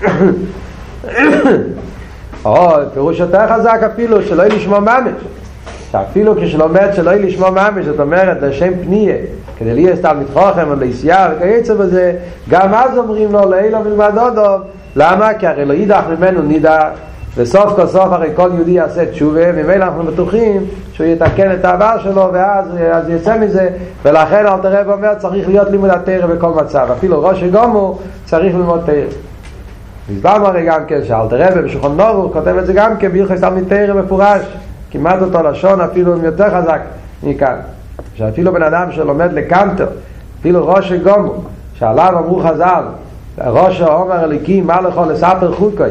או 2.46 2.72
פירוש 2.94 3.20
יותר 3.20 3.48
חזק 3.48 3.80
אפילו, 3.94 4.22
שלא 4.22 4.46
לשמוע 4.46 4.80
ממש. 4.80 5.14
שאפילו 5.92 6.36
כשלומד 6.42 6.90
שלא 6.94 7.14
לשמוע 7.14 7.50
ממש, 7.50 7.86
זאת 7.86 8.00
אומרת, 8.00 8.38
לשם 8.42 8.72
פניה, 8.84 9.16
כדי 9.58 9.74
להיות 9.74 10.00
סתם 10.00 10.18
מתחוכם 10.22 10.68
ולהסייה 10.70 11.30
וכייצא 11.36 11.74
בזה, 11.74 12.16
גם 12.50 12.74
אז 12.74 12.98
אומרים 12.98 13.32
לו, 13.32 13.50
לאילו 13.50 13.80
מלמד 13.80 14.18
אודום. 14.18 14.62
למה? 14.96 15.34
כי 15.34 15.48
הרי 15.48 15.66
לא 15.66 15.74
יידח 15.74 16.04
ממנו 16.18 16.42
נידח. 16.42 16.88
וסוף 17.38 17.76
כל 17.76 17.88
סוף 17.88 18.12
הרי 18.12 18.30
כל 18.36 18.50
יהודי 18.56 18.72
יעשה 18.72 19.12
תשובה, 19.12 19.42
וממילא 19.54 19.86
אנחנו 19.86 20.04
בטוחים 20.04 20.66
שהוא 20.94 21.08
יתקן 21.08 21.52
את 21.54 21.66
העבר 21.66 21.96
שלו, 22.04 22.30
ואז 22.34 22.66
אז 22.92 23.10
יצא 23.10 23.40
מזה, 23.40 23.70
ולכן 24.04 24.46
אל 24.46 24.58
תראה 24.62 24.82
ואומר 24.88 25.14
צריך 25.18 25.48
להיות 25.48 25.70
לימוד 25.70 25.90
התרא 25.90 26.26
בכל 26.28 26.50
מצב, 26.50 26.88
אפילו 26.98 27.24
ראש 27.24 27.44
הגומו 27.44 28.00
צריך 28.26 28.56
ללמוד 28.56 28.82
תרא. 28.86 29.06
הסברנו 30.16 30.48
הרי 30.48 30.66
גם 30.66 30.86
כן 30.88 31.00
שאל 31.04 31.28
תראה 31.30 31.62
בשולחן 31.62 31.92
נורו 31.98 32.32
כותב 32.32 32.56
את 32.60 32.66
זה 32.66 32.74
גם 32.74 32.98
כן 32.98 33.12
בהלכות 33.12 33.38
תלמיד 33.38 33.64
תרא 33.68 33.94
מפורש, 33.94 34.42
כמעט 34.92 35.22
אותו 35.22 35.44
לשון 35.44 35.82
אפילו 35.82 36.18
יותר 36.24 36.62
חזק 36.62 36.82
מכאן, 37.24 37.56
שאפילו 38.16 38.54
בן 38.54 38.64
אדם 38.64 38.92
שלומד 38.92 39.34
לקנטר, 39.34 39.88
אפילו 40.40 40.68
ראש 40.68 40.92
הגומו, 40.92 41.34
שעליו 41.74 42.14
אמרו 42.18 42.40
חז"ל, 42.40 42.84
ראש 43.46 43.82
העומר 43.82 44.24
הליקים, 44.24 44.68
מה 44.68 44.82
לכל 44.82 45.06
לספר 45.12 45.54
חוקוי 45.54 45.90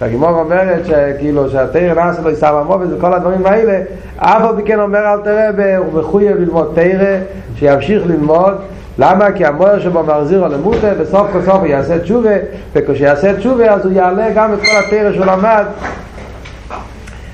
והגימור 0.00 0.30
אומרת 0.30 0.86
שכאילו 0.86 1.50
שהתרא 1.50 1.94
נעשה 1.94 2.22
לו 2.22 2.30
יסר 2.30 2.56
המובד 2.56 2.92
וכל 2.92 3.14
הדברים 3.14 3.46
האלה. 3.46 3.80
אף 4.16 4.42
פי 4.56 4.62
כן 4.62 4.80
אומר 4.80 4.98
אל 4.98 5.20
תראה 5.20 5.76
הוא 5.76 6.00
מחויב 6.00 6.36
ללמוד 6.36 6.72
תרא 6.74 7.16
שימשיך 7.56 8.02
ללמוד. 8.06 8.54
למה? 8.98 9.32
כי 9.32 9.46
המויר 9.46 9.80
שבו 9.80 10.02
מחזיר 10.02 10.40
לו 10.40 10.48
למוטה 10.48 10.94
בסוף 11.00 11.26
כל 11.32 11.42
סוף 11.42 11.54
הוא 11.54 11.66
יעשה 11.66 11.98
תשובה 11.98 12.34
וכשיעשה 12.72 13.36
תשובה 13.36 13.70
אז 13.70 13.84
הוא 13.84 13.92
יעלה 13.92 14.30
גם 14.34 14.54
את 14.54 14.58
כל 14.60 14.76
התרא 14.86 15.12
שהוא 15.12 15.24
למד 15.24 15.64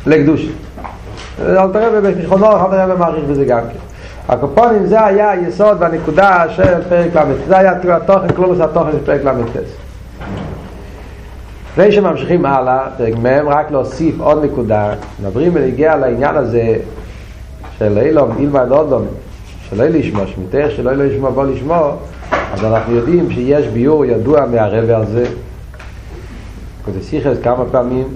לקדוש 0.06 0.49
אל 1.40 1.73
תראה 1.73 2.00
במשכונו 2.00 2.46
אל 2.46 2.70
תראה 2.70 2.87
במעריך 2.87 3.25
בזה 3.25 3.44
גם 3.44 3.61
כן. 3.61 3.78
הקופונים 4.28 4.87
זה 4.87 5.04
היה 5.04 5.30
היסוד 5.30 5.76
והנקודה 5.80 6.44
של 6.49 6.82
פרק 6.88 7.16
ל"ט. 7.16 7.49
זה 7.49 7.58
היה 7.58 7.73
התוכן, 7.96 8.28
כלולוס 8.37 8.61
התוכן 8.61 8.92
של 8.92 9.04
פרק 9.04 9.25
ל"ט 9.25 9.85
לפני 11.78 11.92
שממשיכים 11.92 12.47
הלאה, 12.47 12.88
פרק 12.97 13.14
מ', 13.14 13.49
רק 13.49 13.71
להוסיף 13.71 14.21
עוד 14.21 14.45
נקודה, 14.45 14.95
מדברים 15.21 15.52
ולהגיע 15.54 15.97
לעניין 15.97 16.37
הזה 16.37 16.76
של 17.78 17.99
אילום, 17.99 18.30
אילמד 18.38 18.71
אודום, 18.71 19.06
שלא 19.68 19.85
לשמוע, 19.85 20.26
שמתך 20.26 20.66
שלא 20.76 20.92
לשמוע 20.92 21.30
בוא 21.30 21.45
לשמוע, 21.45 21.97
אז 22.30 22.64
אנחנו 22.64 22.95
יודעים 22.95 23.30
שיש 23.30 23.66
ביור 23.66 24.04
ידוע 24.04 24.47
מהרבה 24.47 24.97
על 24.97 25.06
זה, 25.06 25.25
כזה 26.87 27.02
סיכס 27.02 27.37
כמה 27.42 27.64
פעמים, 27.71 28.06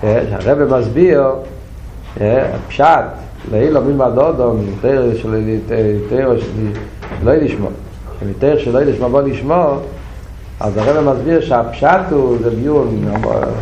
שהרבה 0.00 0.78
מסביר, 0.78 1.24
פשט, 2.68 2.84
לאילום 3.52 3.88
אילמד 3.88 4.18
אודום, 4.18 4.60
מתך 4.76 5.00
שלא 5.22 5.38
לשמוע, 7.34 7.70
שמתך 8.20 8.60
שלא 8.60 8.80
לשמוע 8.80 9.08
בוא 9.08 9.22
לשמוע, 9.22 9.76
אז 10.60 10.76
הרב 10.76 11.14
מסביר 11.14 11.40
שהפשט 11.40 12.10
הוא, 12.10 12.36
זה 12.42 12.50
ביור, 12.50 12.84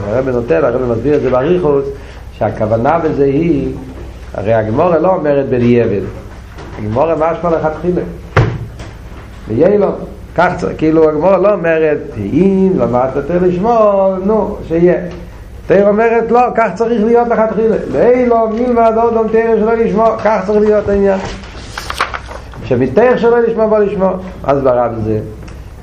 הרב 0.06 0.28
נותן, 0.28 0.64
הרב 0.64 0.92
מסביר 0.92 1.14
את 1.14 1.20
זה 1.20 1.30
בריחוס, 1.30 1.84
שהכוונה 2.32 2.98
בזה 2.98 3.24
היא, 3.24 3.74
הרי 4.34 4.54
הגמורה 4.54 4.98
לא 4.98 5.14
אומרת 5.14 5.48
בדיעבד, 5.48 6.00
הגמורה 6.78 7.14
משמע 7.14 7.50
לכתחילה. 7.50 8.02
ויהיה 9.48 9.78
לו, 9.78 9.88
כך 10.34 10.52
צריך, 10.56 10.78
כאילו 10.78 11.08
הגמורה 11.08 11.38
לא 11.38 11.52
אומרת, 11.52 11.98
אם 12.16 12.72
למדת 12.76 13.16
יותר 13.16 13.38
לשמור, 13.42 14.14
נו, 14.24 14.56
שיהיה. 14.68 15.00
תאיר 15.66 15.88
אומרת, 15.88 16.30
לא, 16.30 16.40
כך 16.54 16.68
צריך 16.74 17.04
להיות 17.04 17.28
לכתחילה. 17.28 17.76
לאילו 17.92 18.48
מלמד 18.48 18.92
עוד 19.02 19.14
לא 19.14 19.22
תאיר 19.32 19.58
שלא 19.60 19.74
לשמור, 19.74 20.16
כך 20.24 20.40
צריך 20.46 20.60
להיות 20.60 20.88
העניין. 20.88 21.18
שמתאיר 22.64 23.16
שלא 23.16 23.40
לשמור 23.40 23.66
בוא 23.66 23.78
לשמור. 23.78 24.12
אז 24.44 24.62
ברב 24.62 24.92
זה. 25.04 25.20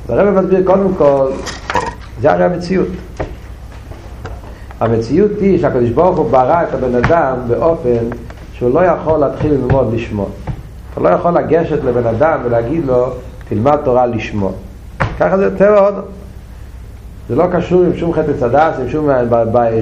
הרב 0.09 0.39
מסביר 0.39 0.63
קודם 0.65 0.93
כל, 0.97 1.31
זה 2.21 2.31
הרי 2.31 2.43
המציאות. 2.43 2.87
המציאות 4.79 5.31
היא 5.41 5.61
שהקדוש 5.61 5.89
ברוך 5.89 6.17
הוא 6.17 6.29
ברא 6.31 6.63
את 6.63 6.73
הבן 6.73 6.95
אדם 6.95 7.35
באופן 7.47 8.09
שהוא 8.53 8.73
לא 8.73 8.85
יכול 8.85 9.19
להתחיל 9.19 9.51
ללמוד 9.51 9.93
לשמוע. 9.93 10.25
אתה 10.93 11.01
לא 11.01 11.09
יכול 11.09 11.31
לגשת 11.31 11.83
לבן 11.83 12.07
אדם 12.07 12.39
ולהגיד 12.43 12.85
לו, 12.85 13.07
תלמד 13.49 13.77
תורה 13.83 14.05
לשמוע. 14.05 14.51
ככה 15.19 15.37
זה 15.37 15.57
טבע 15.57 15.79
עוד. 15.79 15.95
זה 17.29 17.35
לא 17.35 17.45
קשור 17.53 17.83
עם 17.83 17.97
שום 17.97 18.13
חטא 18.13 18.31
צדס, 18.39 18.79
עם 18.79 18.89
שום, 18.89 19.09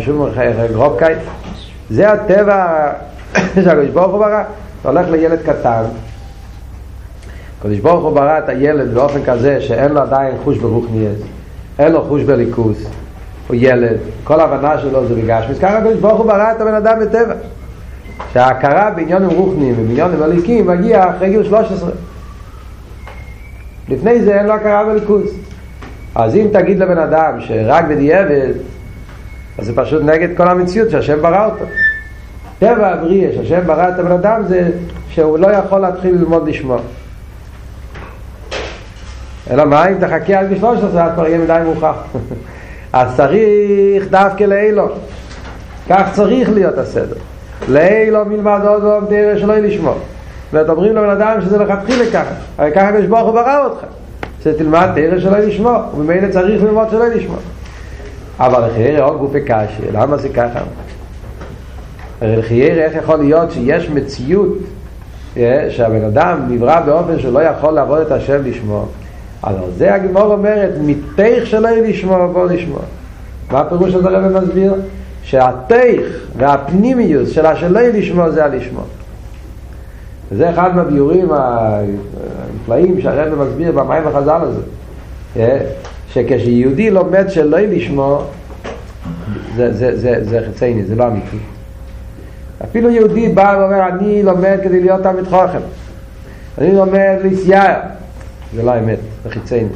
שום 0.05 0.29
גרובקאי. 0.73 1.13
זה 1.89 2.11
הטבע 2.11 2.91
שהקדוש 3.63 3.89
ברוך 3.89 4.11
הוא 4.11 4.19
ברא. 4.19 4.43
אתה 4.81 4.89
הולך 4.89 5.09
לילד 5.09 5.39
קטן, 5.45 5.83
הקדוש 7.63 7.79
ברוך 7.79 8.03
הוא 8.03 8.13
ברא 8.13 8.39
את 8.39 8.49
הילד 8.49 8.93
באופן 8.93 9.23
כזה 9.25 9.61
שאין 9.61 9.91
לו 9.91 10.01
עדיין 10.01 10.35
חוש 10.43 10.57
ברוכניאס, 10.57 11.17
אין 11.79 11.91
לו 11.91 12.03
חוש 12.03 12.23
בליכוס, 12.23 12.85
הוא 13.47 13.55
ילד, 13.59 13.97
כל 14.23 14.39
ההבנה 14.39 14.77
שלו 14.77 15.07
זה 15.07 15.15
בגשמיס, 15.15 15.59
ככה 15.59 15.77
הקדוש 15.77 15.99
ברוך 15.99 16.17
הוא 16.17 16.25
ברא 16.25 16.51
את 16.51 16.61
הבן 16.61 16.73
אדם 16.73 16.99
בטבע. 17.01 17.33
שההכרה 18.33 18.91
בעניונים 18.91 19.29
רוחניים 19.29 19.75
ובעניונים 19.77 20.23
הליקים 20.23 20.67
מגיע 20.67 21.09
אחרי 21.09 21.29
גיל 21.29 21.43
13. 21.43 21.89
לפני 23.89 24.21
זה 24.21 24.39
אין 24.39 24.45
לו 24.45 24.53
הכרה 24.53 24.85
בליכוס. 24.85 25.31
אז 26.15 26.35
אם 26.35 26.47
תגיד 26.53 26.79
לבן 26.79 26.97
אדם 26.97 27.41
שרק 27.41 27.85
בדיעבד, 27.85 28.51
אז 29.57 29.65
זה 29.65 29.75
פשוט 29.75 30.03
נגד 30.03 30.37
כל 30.37 30.47
המציאות 30.47 30.89
שהשם 30.89 31.21
ברא 31.21 31.45
אותו. 31.45 31.65
טבע 32.59 32.87
הבריאה 32.87 33.31
שהשם 33.35 33.61
ברא 33.65 33.89
את 33.89 33.99
הבן 33.99 34.11
אדם 34.11 34.43
זה 34.47 34.69
שהוא 35.09 35.37
לא 35.37 35.47
יכול 35.47 35.79
להתחיל 35.79 36.15
ללמוד 36.15 36.47
לשמוע. 36.47 36.79
אלא 39.51 39.65
מה 39.65 39.87
אם 39.87 39.95
תחכה 39.99 40.39
עד 40.39 40.47
גיל 40.49 40.59
13 40.59 41.05
אז 41.05 41.11
כבר 41.13 41.27
יהיה 41.27 41.37
מדי 41.37 41.59
מאוחר. 41.65 41.93
אז 42.93 43.15
צריך 43.17 44.07
דווקא 44.09 44.43
לאילו 44.43 44.87
כך 45.89 46.09
צריך 46.13 46.49
להיות 46.49 46.77
הסדר. 46.77 47.15
לאילו 47.69 48.25
מלמד 48.25 48.59
עוד 48.65 48.83
עוד 48.83 49.05
תראה 49.09 49.39
שלא 49.39 49.55
לשמור. 49.57 49.97
ואת 50.53 50.69
אומרים 50.69 50.95
לבן 50.95 51.09
אדם 51.09 51.41
שזה 51.41 51.57
לכתחילה 51.57 52.05
ככה. 52.13 52.33
הרי 52.57 52.71
ככה 52.71 52.89
הקדוש 52.89 53.05
ברוך 53.05 53.27
הוא 53.27 53.33
ברא 53.33 53.65
אותך. 53.65 53.85
שתלמד 54.43 54.87
תראה 54.95 55.21
שלא 55.21 55.37
לשמור 55.37 55.77
וממילא 55.97 56.31
צריך 56.31 56.63
ללמוד 56.63 56.87
שלא 56.91 57.07
לשמור. 57.07 57.39
אבל 58.39 58.67
לחיירה 58.67 59.05
עוד 59.05 59.17
גופי 59.17 59.41
קשה 59.41 59.91
למה 59.93 60.17
זה 60.17 60.29
ככה? 60.29 60.59
הרי 62.21 62.37
לחיירה 62.37 62.83
איך 62.83 62.95
יכול 62.95 63.15
להיות 63.15 63.51
שיש 63.51 63.89
מציאות 63.89 64.57
שהבן 65.69 66.03
אדם 66.03 66.39
נברא 66.49 66.79
באופן 66.79 67.19
שלא 67.19 67.39
יכול 67.39 67.73
לעבוד 67.73 68.01
את 68.01 68.11
השם 68.11 68.43
לשמור 68.43 68.87
על 69.43 69.55
זה 69.77 69.93
הגמור 69.93 70.33
אומרת, 70.33 70.71
מתך 70.81 71.45
שלא 71.45 71.67
יהיה 71.67 71.89
לשמוע, 71.89 72.27
בוא 72.27 72.45
לשמוע. 72.45 72.81
מה 73.51 73.59
הפירוש 73.59 73.93
הזה 73.93 74.09
הרב 74.09 74.43
מסביר? 74.43 74.73
שהתיך 75.23 76.01
והפנימיוס 76.37 77.29
של 77.29 77.45
השלי 77.45 77.91
לשמו 77.91 78.31
זה 78.31 78.45
הלשמו. 78.45 78.81
וזה 80.31 80.49
אחד 80.49 80.75
מהביורים 80.75 81.27
הנפלאים 81.31 83.01
שהרב 83.01 83.47
מסביר 83.47 83.71
במים 83.71 84.07
החז"ל 84.07 84.39
הזה. 84.41 84.61
אה? 85.37 85.59
שכשיהודי 86.09 86.91
לומד 86.91 87.29
שלא 87.29 87.59
לשמו, 87.59 88.23
זה, 89.55 89.73
זה, 89.73 89.97
זה, 89.97 90.23
זה 90.23 90.39
חצייני, 90.49 90.83
זה 90.83 90.95
לא 90.95 91.07
אמיתי. 91.07 91.37
אפילו 92.63 92.89
יהודי 92.89 93.29
בא 93.29 93.55
ואומר, 93.59 93.87
אני 93.87 94.23
לומד 94.23 94.57
כדי 94.63 94.81
להיות 94.81 95.03
תלמיד 95.03 95.25
חוכם. 95.25 95.59
אני 96.57 96.75
לומד 96.75 97.15
ליסייר. 97.23 97.75
זה 98.55 98.63
לא 98.63 98.79
אמת, 98.79 98.99
זה 99.23 99.29
חיצייני. 99.29 99.69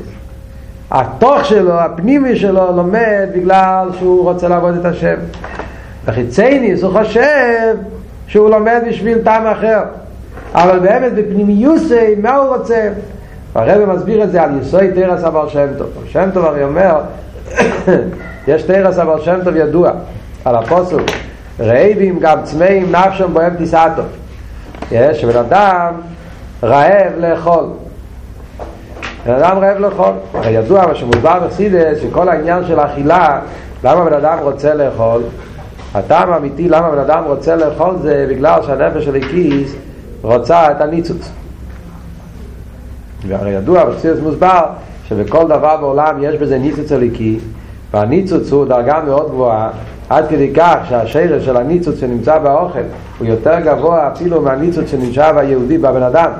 התוך 0.91 1.45
שלו, 1.45 1.73
הפנימי 1.73 2.35
שלו, 2.35 2.71
לומד 2.75 3.29
בגלל 3.35 3.89
שהוא 3.99 4.23
רוצה 4.23 4.47
לעבוד 4.47 4.75
את 4.75 4.85
השם. 4.85 5.15
בחיצייניס 6.05 6.83
הוא 6.83 7.01
חושב 7.01 7.75
שהוא 8.27 8.49
לומד 8.49 8.81
בשביל 8.89 9.17
טעם 9.17 9.47
אחר. 9.47 9.79
אבל 10.53 10.79
באמת 10.79 11.13
בפנימיוסי, 11.13 12.15
מה 12.21 12.35
הוא 12.35 12.55
רוצה? 12.55 12.89
הרב 13.55 13.93
מסביר 13.93 14.23
את 14.23 14.31
זה 14.31 14.43
על 14.43 14.61
יסוי 14.61 14.91
תרס 14.91 15.23
אבר 15.23 15.49
שם 15.49 15.67
טוב. 15.77 15.87
שם 16.07 16.29
טוב 16.33 16.45
הרי 16.45 16.63
אומר, 16.63 17.01
יש 18.47 18.63
תרס 18.63 18.99
אבר 18.99 19.19
שם 19.19 19.39
טוב 19.43 19.55
ידוע, 19.55 19.91
על 20.45 20.55
הפוסוק, 20.55 21.01
רעבים 21.59 22.19
גם 22.19 22.39
צמאים 22.43 22.95
נפשם 22.95 23.33
בוהם 23.33 23.55
טיסתו. 23.57 24.01
יש 24.91 25.25
בן 25.25 25.37
אדם 25.37 25.93
רעב 26.63 27.11
לאכול. 27.17 27.65
בן 29.27 29.33
אדם 29.33 29.57
רעב 29.57 29.77
לאכול. 29.77 30.13
הרי 30.33 30.51
ידוע 30.51 30.87
מה 30.87 30.95
שמוסבר 30.95 31.39
בחסידס, 31.45 32.01
שכל 32.01 32.29
העניין 32.29 32.65
של 32.67 32.79
האכילה, 32.79 33.39
למה 33.83 34.05
בן 34.05 34.13
אדם 34.13 34.37
רוצה 34.41 34.73
לאכול? 34.73 35.21
הטעם 35.93 36.31
האמיתי 36.31 36.69
למה 36.69 36.89
בן 36.89 36.99
אדם 36.99 37.23
רוצה 37.27 37.55
לאכול 37.55 37.95
זה 38.01 38.25
בגלל 38.29 38.61
שהנפש 38.63 39.05
של 39.05 39.15
הכיס 39.15 39.75
רוצה 40.21 40.71
את 40.71 40.81
הניצוץ. 40.81 41.31
והרי 43.27 43.51
ידוע, 43.51 43.85
בחסידס 43.85 44.19
מוסבר, 44.19 44.65
שבכל 45.07 45.47
דבר 45.47 45.77
בעולם 45.77 46.15
יש 46.21 46.35
בזה 46.35 46.57
ניצוץ 46.57 46.91
הליקי, 46.91 47.39
והניצוץ 47.93 48.51
הוא 48.51 48.65
דרגה 48.65 49.01
מאוד 49.05 49.29
גבוהה, 49.29 49.69
עד 50.09 50.27
כדי 50.29 50.53
כך 50.55 50.77
שהשרש 50.89 51.45
של 51.45 51.57
הניצוץ 51.57 51.99
שנמצא 51.99 52.37
באוכל 52.37 52.79
הוא 53.19 53.27
יותר 53.27 53.59
גבוה 53.59 54.11
אפילו 54.11 54.41
מהניצוץ 54.41 54.91
שנמצא 54.91 55.31
ביהודי 55.31 55.77
בבן 55.77 56.03
אדם. 56.03 56.31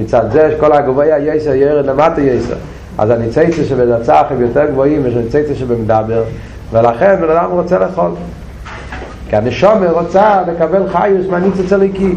מצד 0.00 0.30
זה 0.32 0.54
שכל 0.56 0.72
הגבוהי 0.72 1.12
היסר 1.12 1.54
ירד 1.54 1.86
למטה 1.86 2.20
יסר. 2.20 2.54
אז 2.98 3.10
הניצייצה 3.10 3.64
שבדצח 3.64 4.24
הם 4.30 4.40
יותר 4.40 4.66
גבוהים 4.70 5.02
מאשר 5.02 5.18
הניצייצה 5.18 5.54
שבמדבר, 5.54 6.22
ולכן 6.72 7.16
בן 7.20 7.30
אדם 7.30 7.50
רוצה 7.50 7.78
לאכול. 7.78 8.10
כי 9.28 9.36
הנשומר 9.36 9.92
רוצה 9.92 10.42
לקבל 10.46 10.88
חיוס 10.88 11.26
מהניצוץ 11.30 11.72
הליקי. 11.72 12.14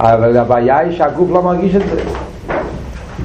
אבל 0.00 0.36
הבעיה 0.36 0.78
היא 0.78 0.98
שהגוף 0.98 1.30
לא 1.30 1.42
מרגיש 1.42 1.76
את 1.76 1.82
זה. 1.82 2.02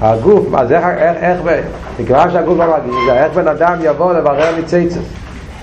הגוף, 0.02 0.54
אז 0.54 0.72
איך, 0.72 0.86
איך, 0.98 1.18
איך, 1.48 1.66
מכיוון 2.00 2.32
שהגוף 2.32 2.58
לא 2.58 2.68
מרגיש 2.68 2.96
את 3.02 3.14
זה, 3.14 3.24
איך 3.24 3.34
בן 3.34 3.48
אדם 3.48 3.78
יבוא 3.82 4.14
לברר 4.14 4.56
ניצייצס? 4.56 4.98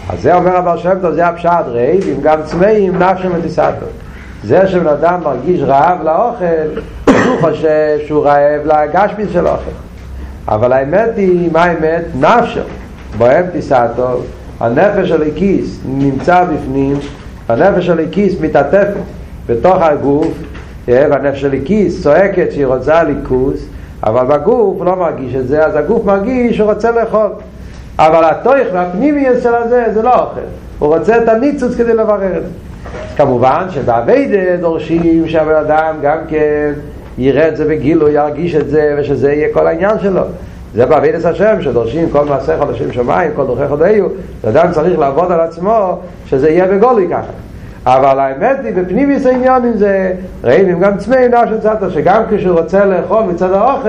אז 0.09 0.23
זה 0.23 0.35
אומר 0.35 0.57
הבעל 0.57 0.79
שם 0.79 0.95
טוב, 1.03 1.11
זה 1.11 1.27
הפשט, 1.27 1.65
רעבים 1.67 2.21
גם 2.23 2.43
צמאים 2.45 2.99
נפשם 2.99 3.31
ותיסתו. 3.39 3.87
זה 4.45 4.67
שבן 4.67 4.87
אדם 4.87 5.21
מרגיש 5.25 5.61
רעב 5.61 6.03
לאוכל, 6.03 6.81
הוא 7.25 7.41
חושב 7.41 7.99
שהוא 8.07 8.25
רעב 8.25 8.61
לגשמית 8.65 9.29
של 9.33 9.47
אוכל. 9.47 9.71
אבל 10.49 10.73
האמת 10.73 11.11
היא, 11.17 11.51
מה 11.53 11.65
האמת? 11.65 12.05
נפשם, 12.21 12.61
בוהם 13.19 13.47
תיסתו, 13.53 14.21
הנפש 14.61 15.09
של 15.09 15.23
הכיס 15.23 15.81
נמצא 15.89 16.45
בפנים, 16.45 16.97
הנפש 17.49 17.87
של 17.87 17.99
הכיס 17.99 18.41
מתעטפת 18.41 19.01
בתוך 19.47 19.77
הגוף, 19.83 20.33
והנפש 20.89 21.41
של 21.41 21.53
הכיס 21.53 22.03
צועקת 22.03 22.53
שהיא 22.53 22.67
רוצה 22.67 23.03
ליכוס, 23.03 23.67
אבל 24.07 24.27
בגוף 24.27 24.77
הוא 24.79 24.85
לא 24.85 24.97
מרגיש 24.97 25.35
את 25.35 25.49
זה, 25.49 25.67
אז 25.67 25.77
הגוף 25.77 26.05
מרגיש 26.05 26.57
שהוא 26.57 26.73
רוצה 26.73 26.91
לאכול. 26.91 27.31
אבל 27.99 28.25
התויך 28.25 28.69
והפנימיות 28.73 29.43
של 29.43 29.55
הזה 29.55 29.85
זה 29.95 30.03
לא 30.03 30.15
אוכל. 30.15 30.41
הוא 30.79 30.95
רוצה 30.95 31.17
את 31.17 31.29
הניצוץ 31.29 31.75
כדי 31.77 31.95
לברר 31.95 32.37
את 32.37 32.43
זה. 32.43 32.49
כמובן 33.17 33.67
שבאביידה 33.71 34.57
דורשים 34.61 35.29
שהבן 35.29 35.55
אדם 35.55 35.95
גם 36.03 36.19
כן 36.29 36.73
יראה 37.19 37.49
את 37.49 37.57
זה 37.57 37.65
בגילו, 37.65 38.09
ירגיש 38.09 38.55
את 38.55 38.69
זה, 38.69 38.97
ושזה 38.99 39.33
יהיה 39.33 39.49
כל 39.53 39.67
העניין 39.67 39.99
שלו. 40.03 40.23
זה 40.75 40.87
בעבידת 40.87 41.25
השם, 41.25 41.63
שדורשים 41.63 42.11
כל 42.11 42.25
מעשה 42.25 42.59
חודשים 42.59 42.93
שמיים, 42.93 43.31
כל 43.37 43.47
דורכי 43.47 43.69
חודאיו, 43.69 44.07
אדם 44.49 44.73
צריך 44.73 44.99
לעבוד 44.99 45.33
על 45.33 45.41
עצמו, 45.41 45.99
שזה 46.27 46.51
יהיה 46.51 46.67
בגולי 46.67 47.09
ככה. 47.09 47.33
אבל 47.87 48.19
האמת 48.19 48.57
היא, 48.65 48.75
בפנימיס 48.75 49.27
העניונים 49.27 49.77
זה 49.77 50.13
רעבים 50.45 50.81
גם 50.81 50.97
צמאים 50.97 51.31
נפש 51.31 51.53
צדו, 51.63 51.91
שגם 51.91 52.23
כשהוא 52.31 52.61
רוצה 52.61 52.85
לאכול 52.85 53.23
מצד 53.23 53.53
האוכל, 53.53 53.89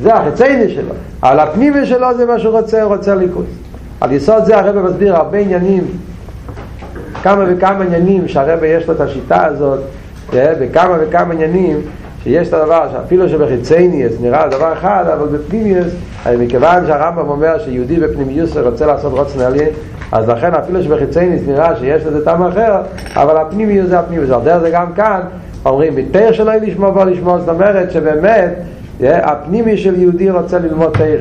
זה 0.00 0.14
החצייני 0.14 0.74
שלו. 0.74 0.94
אבל 1.22 1.40
הפנימי 1.40 1.86
שלו 1.86 2.16
זה 2.16 2.26
מה 2.26 2.38
שהוא 2.38 2.58
רוצה, 2.58 2.82
הוא 2.82 2.94
רוצה 2.94 3.14
ליכוז. 3.14 3.44
על 4.00 4.12
יסוד 4.12 4.44
זה 4.44 4.58
הרב 4.58 4.78
מסביר 4.78 5.16
הרבה 5.16 5.38
עניינים, 5.38 5.84
כמה 7.22 7.44
וכמה 7.48 7.84
עניינים 7.84 8.28
שהרב 8.28 8.64
יש 8.64 8.88
לו 8.88 8.94
את 8.94 9.00
השיטה 9.00 9.44
הזאת, 9.44 9.80
בכמה 10.34 10.96
וכמה 11.00 11.34
עניינים 11.34 11.80
שיש 12.22 12.48
את 12.48 12.54
הדבר 12.54 12.88
שאפילו 12.92 13.28
שבחיצייניאס 13.28 14.12
נראה 14.20 14.48
דבר 14.48 14.72
אחד, 14.72 15.04
אבל 15.16 15.26
בפנימיוס, 15.26 15.86
מכיוון 16.38 16.86
שהרמב"ם 16.86 17.28
אומר 17.28 17.58
שיהודי 17.58 17.96
בפנימיוס 17.96 18.56
רוצה 18.56 18.86
לעשות 18.86 19.12
רוצן 19.12 19.40
עליין, 19.40 19.68
אז 20.12 20.28
לכן 20.28 20.54
אפילו 20.54 20.82
שבחיצייניס 20.82 21.42
נראה 21.46 21.76
שיש 21.76 22.02
לזה 22.06 22.24
טעם 22.24 22.42
אחר, 22.42 22.76
אבל 23.14 23.36
הפנימיוס 23.36 23.88
זה 23.88 23.98
הפנימיוס. 23.98 24.30
על 24.30 24.40
דרך 24.44 24.58
זה 24.58 24.70
גם 24.70 24.92
כאן, 24.92 25.20
אומרים, 25.66 25.96
מתאר 25.96 26.32
שלא 26.32 26.54
לשמוע 26.54 26.90
בו 26.90 27.04
לשמוע, 27.04 27.38
זאת 27.38 27.48
אומרת 27.48 27.90
שבאמת 27.90 28.52
הפנימי 29.00 29.76
של 29.76 30.00
יהודי 30.00 30.30
רוצה 30.30 30.58
ללמוד 30.58 30.92
תאר. 30.92 31.18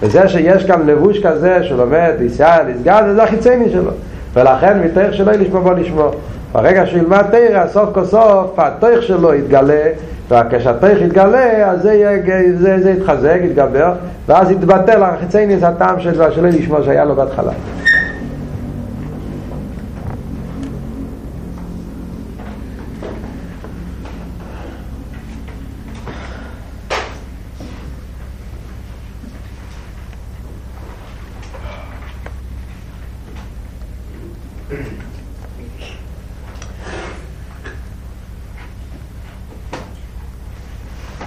וזה 0.00 0.28
שיש 0.28 0.64
כאן 0.64 0.86
לבוש 0.86 1.26
כזה 1.26 1.64
שלומד, 1.64 2.12
ישראל, 2.20 2.68
יסגד, 2.68 3.02
זה 3.14 3.22
החיצייני 3.22 3.70
שלו. 3.70 3.90
ולכן 4.34 4.80
מתאר 4.84 5.12
שלא 5.12 5.32
לשמוע 5.32 5.60
בו 5.60 5.72
לשמוע. 5.72 6.10
ברגע 6.52 6.86
שהוא 6.86 6.98
ילמד 6.98 7.22
תאר, 7.30 7.58
הסוף 7.58 7.88
כל 7.92 8.04
סוף, 8.04 8.58
התויך 8.58 9.02
שלו 9.02 9.34
יתגלה, 9.34 9.82
וכשהתויך 10.28 11.00
יתגלה, 11.00 11.70
אז 11.70 11.82
זה, 11.82 12.20
זה, 12.58 12.82
זה 12.82 12.90
יתחזק, 12.90 13.40
יתגבר, 13.44 13.92
ואז 14.26 14.50
יתבטל 14.50 15.02
החיצייניס 15.02 15.62
הטעם 15.62 16.00
שלו, 16.00 16.32
שלא 16.32 16.48
לשמוע 16.48 16.82
שהיה 16.84 17.04
לו 17.04 17.14
בהתחלה. 17.14 17.52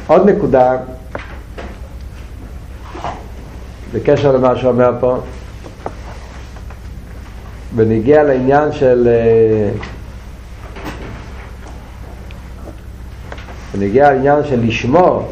עוד 0.07 0.29
נקודה 0.29 0.77
בקשר 3.93 4.31
למה 4.31 4.55
שאומר 4.55 4.91
פה 4.99 5.17
בניגיע 7.75 8.23
לעניין 8.23 8.71
של 8.71 9.09
בניגיע 13.73 14.11
לעניין 14.11 14.43
של 14.49 14.59
לשמור. 14.67 15.31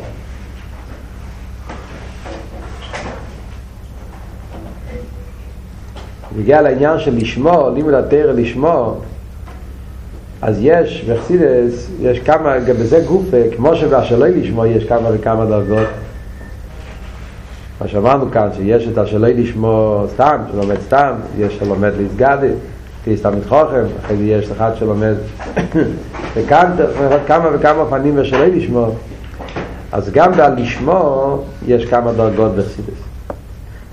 בניגיע 6.31 6.61
לעניין 6.61 6.99
של 6.99 7.15
לשמור, 7.15 7.69
לימוד 7.69 7.93
התרא 7.93 8.31
לשמור 8.31 9.01
אז 10.45 10.57
יש 10.61 11.05
בחסידס, 11.09 11.89
יש 12.01 12.19
כמה, 12.19 12.59
גם 12.59 12.75
בזה 12.75 13.03
גוף, 13.07 13.25
כמו 13.55 13.75
שבאשלוי 13.75 14.41
לשמו 14.41 14.65
יש 14.65 14.85
כמה 14.85 15.09
וכמה 15.13 15.45
דרגות. 15.45 15.87
מה 17.81 17.87
שאמרנו 17.87 18.31
כאן, 18.31 18.47
שיש 18.55 18.87
את 18.87 18.97
השלוי 18.97 19.33
לשמו 19.33 20.05
סתם, 20.13 20.37
שלומד 20.51 20.75
סתם, 20.81 21.13
יש 21.37 21.57
שלומד 21.57 21.91
להסגדת, 21.97 22.53
תהיה 23.03 23.17
סתם 23.17 23.37
מתחוכם, 23.37 23.83
אחרי 24.05 24.17
זה 24.17 24.23
יש 24.23 24.51
אחד 24.51 24.71
שלומד 24.79 25.13
וכאן 26.35 26.71
כמה 27.27 27.49
וכמה 27.53 27.81
אופנים 27.81 28.15
בשלוי 28.15 28.51
לשמו. 28.51 28.91
אז 29.91 30.09
גם 30.11 30.31
בלשמו 30.31 31.37
יש 31.67 31.85
כמה 31.85 32.13
דרגות 32.13 32.55
בחסידס. 32.55 32.99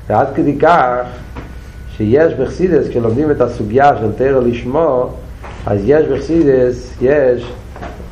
ועד 0.08 0.26
כדי 0.34 0.58
כך 0.58 0.96
שיש 1.96 2.34
בחסידס, 2.34 2.88
כשלומדים 2.88 3.30
את 3.30 3.40
הסוגיה 3.40 3.90
של 4.00 4.12
תרא 4.16 4.40
לשמו, 4.40 5.10
אז 5.66 5.80
יש 5.84 6.06
בחסידס, 6.06 6.94
יש, 7.00 7.52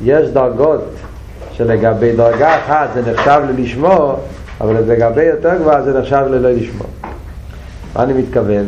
יש 0.02 0.28
דרגות 0.28 0.84
שלגבי 1.52 2.16
דרגה 2.16 2.58
אחת 2.58 2.88
זה 2.94 3.12
נחשב 3.12 3.40
ללשמוע, 3.48 4.16
אבל 4.60 4.74
לגבי 4.74 5.24
יותר 5.24 5.56
גבוה 5.56 5.82
זה 5.82 6.00
נחשב 6.00 6.24
ללא 6.30 6.50
לשמוע. 6.50 6.86
מה 7.96 8.02
אני 8.02 8.12
מתכוון? 8.12 8.66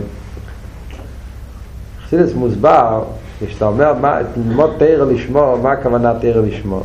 חסידס 2.07 2.35
מוסבר, 2.35 3.05
כשאתה 3.47 3.67
אומר 3.67 3.95
מה, 3.95 4.19
ללמוד 4.37 4.71
תרא 4.79 5.05
לשמו, 5.05 5.59
מה 5.63 5.73
הכוונה 5.73 6.13
תרא 6.21 6.43
לשמו? 6.43 6.83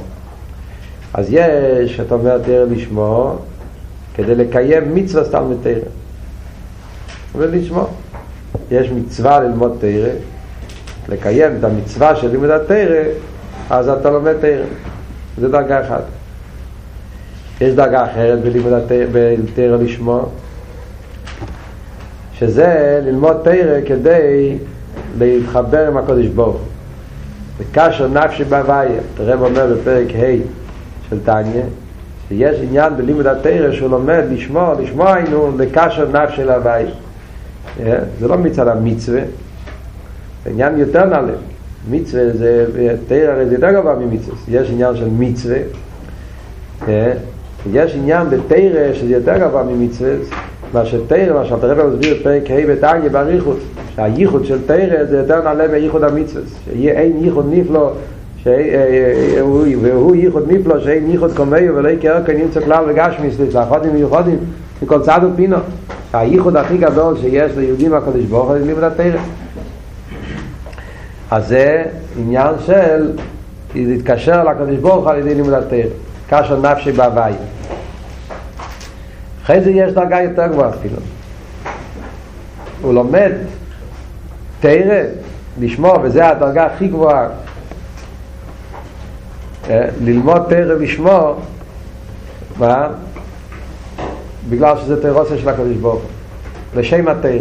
אז 1.13 1.27
יש, 1.29 1.99
אתה 1.99 2.15
אומר 2.15 2.38
תרא 2.38 2.65
לשמו, 2.69 3.36
כדי 4.15 4.36
לקיים 4.36 4.95
מצווה 4.95 5.23
סתם 5.23 5.43
תרא. 5.63 5.73
ולשמו. 7.36 7.88
יש 8.71 8.89
מצווה 8.89 9.39
ללמוד 9.39 9.77
תרא, 9.79 10.10
לקיים 11.10 11.52
את 11.60 11.63
המצווה 11.63 12.15
של 12.15 12.28
לימוד 12.28 12.50
התרא, 12.50 13.04
אז 13.70 13.89
אתה 13.89 14.10
לומד 14.10 14.34
תרא. 14.41 14.65
זה 15.38 15.50
דרגה 15.50 15.82
אחת. 15.82 16.04
יש 17.62 17.74
דרגה 17.74 18.06
אחרת 18.06 18.41
בלימוד 18.41 18.74
התרא 18.74 19.78
לשמו, 19.78 20.30
שזה 22.34 23.00
ללמוד 23.06 23.38
תרא 23.43 23.80
כדי 23.86 24.58
להתחבר 25.17 25.88
עם 25.88 25.98
הקודש 25.98 26.26
ברוך 26.26 26.62
וקשר 27.58 28.08
נפשי 28.08 28.43
בהוויה, 28.43 29.00
הרב 29.20 29.41
אומר 29.41 29.74
בפרק 29.74 30.08
ה' 30.15 30.43
של 31.10 31.20
טניה, 31.26 31.63
שיש 32.30 32.60
עניין 32.62 32.98
בלימוד 32.98 33.28
התרא 33.28 33.72
שהוא 33.72 33.89
לומד 33.89 34.24
לשמוע, 34.32 34.76
לשמוע 34.82 35.13
היינו 35.13 35.58
לקשר 35.58 36.08
נפשי 36.12 36.43
להוויה. 36.43 36.91
זה 38.20 38.28
לא 38.28 38.38
מצד 38.38 38.67
המצווה, 38.67 39.22
עניין 40.47 40.77
יותר 40.77 41.05
נעלה. 41.05 41.33
מצווה 41.91 42.23
זה, 42.33 42.65
תרא 43.07 43.31
הרי 43.31 43.45
זה 43.45 43.55
יותר 43.55 43.71
גבוה 43.71 43.95
ממצווה, 43.95 44.36
יש 44.47 44.69
עניין 44.71 44.95
של 44.95 45.07
מצווה, 45.17 45.57
יש 47.73 47.95
עניין 47.95 48.29
בתרא 48.29 48.93
שזה 48.93 49.13
יותר 49.13 49.38
גבוה 49.38 49.63
ממצווה, 49.63 50.12
מה 50.73 50.86
שתרא, 50.86 51.33
מה 51.33 51.45
שאתה 51.45 51.67
רב 51.67 51.88
מסביר 51.88 52.17
בפרק 52.19 52.51
ה' 52.51 52.67
בתניא 52.67 53.10
באריכות, 53.10 53.57
שהייחוד 53.95 54.45
של 54.45 54.57
תרא 54.65 55.03
זה 55.10 55.17
יותר 55.17 55.43
נעלה 55.43 55.67
מייחוד 55.67 56.03
המצווה, 56.03 56.43
שיהיה 56.63 56.93
אין 56.93 57.23
ייחוד 57.23 57.45
נפלא, 57.51 57.91
והוא 59.81 60.15
ייחוד 60.15 60.51
נפלא 60.51 60.79
שאין 60.79 61.12
ייחוד 61.12 61.31
קומאי 61.36 61.69
ולא 61.69 61.89
יקר 61.89 62.23
כאן 62.25 62.36
נמצא 62.36 62.62
כלל 62.62 62.83
וגשמיס, 62.89 63.36
לאחודים 63.53 63.93
מיוחדים, 63.93 64.38
מכל 64.83 65.01
צד 65.01 65.19
ופינו. 65.33 65.57
הייחוד 66.13 66.55
הכי 66.55 66.77
גדול 66.77 67.17
שיש 67.17 67.51
ליהודים 67.57 67.93
הקדוש 67.93 68.25
ברוך 68.25 68.49
הוא 68.49 68.57
לימוד 68.57 68.83
התרא. 68.83 69.19
אז 71.31 71.47
זה 71.47 71.83
עניין 72.17 72.55
של 72.65 73.11
להתקשר 73.75 74.43
לקדוש 74.43 74.77
ברוך 74.77 75.03
הוא 75.03 75.09
על 75.09 75.19
ידי 75.19 75.35
לימוד 75.35 75.53
התרא. 75.53 75.77
קשר 76.29 76.59
נפשי 76.59 76.91
בהוואי. 76.91 77.33
אחרי 79.43 79.61
זה 79.61 79.71
יש 79.71 79.93
דרגה 79.93 80.21
יותר 80.21 80.47
גבוהה 80.47 80.69
אפילו. 80.69 80.95
הוא 82.81 82.93
לומד 82.93 83.31
תרא, 84.59 85.03
לשמוע, 85.59 85.97
וזה 86.03 86.27
הדרגה 86.27 86.65
הכי 86.65 86.87
גבוהה. 86.87 87.27
ללמוד 90.01 90.41
תרא 90.49 90.75
לשמוע, 90.75 91.33
מה? 92.57 92.87
בגלל 94.49 94.75
שזה 94.77 95.01
תרוסה 95.01 95.37
של 95.37 95.49
הקדוש 95.49 95.77
ברוך 95.77 96.01
הוא. 96.01 96.09
לשם 96.75 97.07
התרא. 97.07 97.31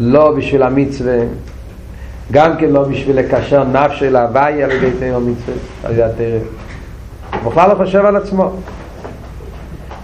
לא 0.00 0.32
בשביל 0.36 0.62
המצווה, 0.62 1.18
גם 2.32 2.56
כן 2.56 2.70
לא 2.70 2.82
בשביל 2.82 3.18
לקשר 3.18 3.64
נפשי 3.64 4.10
להוואי 4.10 4.62
על 4.62 4.70
ידי 4.70 4.90
תרא 4.98 5.18
מצווה, 5.18 5.54
על 5.84 5.92
ידי 5.92 6.02
התרא. 6.02 6.38
הוא 7.42 7.52
בכלל 7.52 7.70
לא 7.70 7.74
חושב 7.74 8.04
על 8.04 8.16
עצמו. 8.16 8.50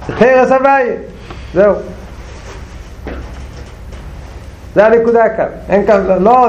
זה 0.07 0.13
חרס 0.13 0.51
הוואי, 0.53 0.89
זהו. 1.55 1.75
זה 4.75 4.87
הנקודה 4.87 5.29
כאן. 5.37 5.47
אין 5.69 5.87
כאן, 5.87 6.07
לא, 6.21 6.49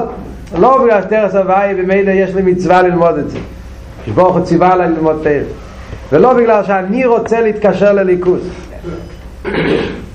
לא 0.58 0.84
בגלל 0.84 1.02
שתרס 1.02 1.36
הוואי 1.36 1.74
ומילא 1.78 2.12
יש 2.12 2.36
לי 2.36 2.42
מצווה 2.42 2.82
ללמוד 2.82 3.18
את 3.18 3.30
זה. 3.30 3.40
שברוך 4.06 4.36
הוא 4.36 4.46
ציווה 4.46 4.74
עליי 4.74 4.90
ללמוד 4.90 5.20
תרס. 5.24 5.48
ולא 6.12 6.34
בגלל 6.34 6.64
שאני 6.64 7.06
רוצה 7.06 7.42
להתקשר 7.42 7.94
לליכוס. 7.94 8.42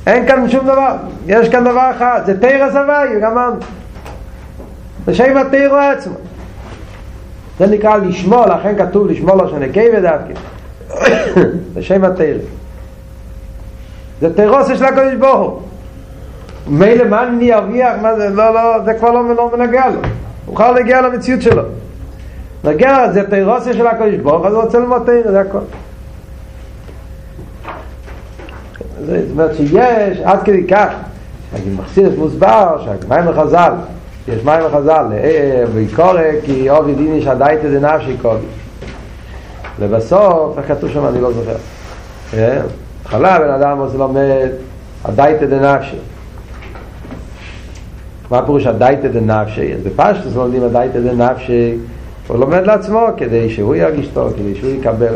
אין 0.09 0.27
כאן 0.27 0.49
שום 0.51 0.65
דבר. 0.67 0.97
יש 1.27 1.49
כאן 1.49 1.65
דבר 1.65 1.91
אחד, 1.97 2.21
זה 2.27 2.41
תרס 2.41 2.75
הוואי, 2.75 3.21
גמרנו. 3.21 3.57
בשם 5.05 5.37
התירו 5.37 5.77
עצמו. 5.77 6.15
זה 7.59 7.67
נקרא 7.67 7.97
לשמוע, 7.97 8.47
לכן 8.47 8.79
כתוב 8.79 9.07
לשמוע 9.07 9.35
לו 9.35 9.49
שנקי 9.49 9.87
ודווקא. 9.97 10.35
בשם 11.75 12.05
התירו. 12.05 12.41
זה 14.21 14.37
תירוסה 14.37 14.77
של 14.77 14.85
הקדוש 14.85 15.15
ברוך 15.15 15.51
הוא. 15.51 15.61
מילא 16.67 17.05
מה 17.05 17.23
אני 17.23 17.55
ארוויח, 17.55 17.93
מה 18.03 18.17
זה, 18.17 18.29
לא, 18.29 18.55
לא, 18.55 18.85
זה 18.85 18.95
כבר 18.95 19.11
לא, 19.11 19.35
לא 19.35 19.51
מנגע 19.57 19.89
לו. 19.89 20.01
הוא 20.47 20.55
יכול 20.55 20.71
להגיע 20.71 21.01
למציאות 21.01 21.43
שלו. 21.43 21.63
נגיע, 22.65 23.13
זה 23.13 23.31
תירוסה 23.31 23.73
של 23.73 23.87
הקדוש 23.87 24.15
ברוך 24.15 24.39
הוא, 24.39 24.47
אז 24.47 24.55
הוא 24.55 24.63
רוצה 24.63 24.79
ללמוד 24.79 25.03
תירא, 25.07 25.31
זה 25.31 25.41
הכל. 25.41 25.59
זאת 29.09 29.31
אומרת 29.31 29.57
שיש, 29.57 30.19
עד 30.25 30.43
כדי 30.45 30.67
כך, 30.67 30.89
מחסידס 31.77 32.19
מוסבר, 32.19 32.85
שהמים 32.85 33.29
לחז"ל, 33.29 33.73
יש 34.29 34.45
מים 34.45 34.61
לחז"ל, 34.61 35.05
ויקורא 35.75 36.21
כי 36.45 36.71
אובי 36.71 36.95
דיני 36.95 37.23
שדייתא 37.23 37.69
דנפשי 37.69 38.17
קובי. 38.23 38.47
לבסוף, 39.81 40.59
איך 40.59 40.69
כתוב 40.69 40.91
שם, 40.91 41.07
אני 41.07 41.21
לא 41.21 41.33
זוכר. 41.33 41.57
בהתחלה 43.03 43.39
בן 43.39 43.51
אדם 43.51 43.79
עושה 43.79 43.99
לומד 43.99 44.49
הדייתא 45.05 45.47
דנפשי. 45.47 45.97
מה 48.31 48.43
פירוש 48.43 48.67
הדייתא 48.67 49.09
דנפשי? 49.09 49.75
אז 49.75 49.81
בפשטוס 49.81 50.35
לומדים 50.37 50.63
הדייתא 50.63 51.01
דנפשי, 51.01 51.79
הוא 52.29 52.39
לומד 52.39 52.67
לעצמו 52.67 53.07
כדי 53.17 53.51
שהוא 53.51 53.75
ירגיש 53.75 54.07
טוב, 54.07 54.33
כדי 54.33 54.55
שהוא 54.55 54.71
יקבל. 54.71 55.15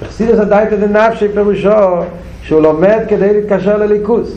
תחסידס 0.00 0.38
הדייתא 0.38 0.76
דנפשי 0.76 1.28
פירושו 1.34 2.02
שהוא 2.44 2.62
לומד 2.62 2.98
כדי 3.08 3.32
להתקשר 3.34 3.76
לליכוס. 3.76 4.30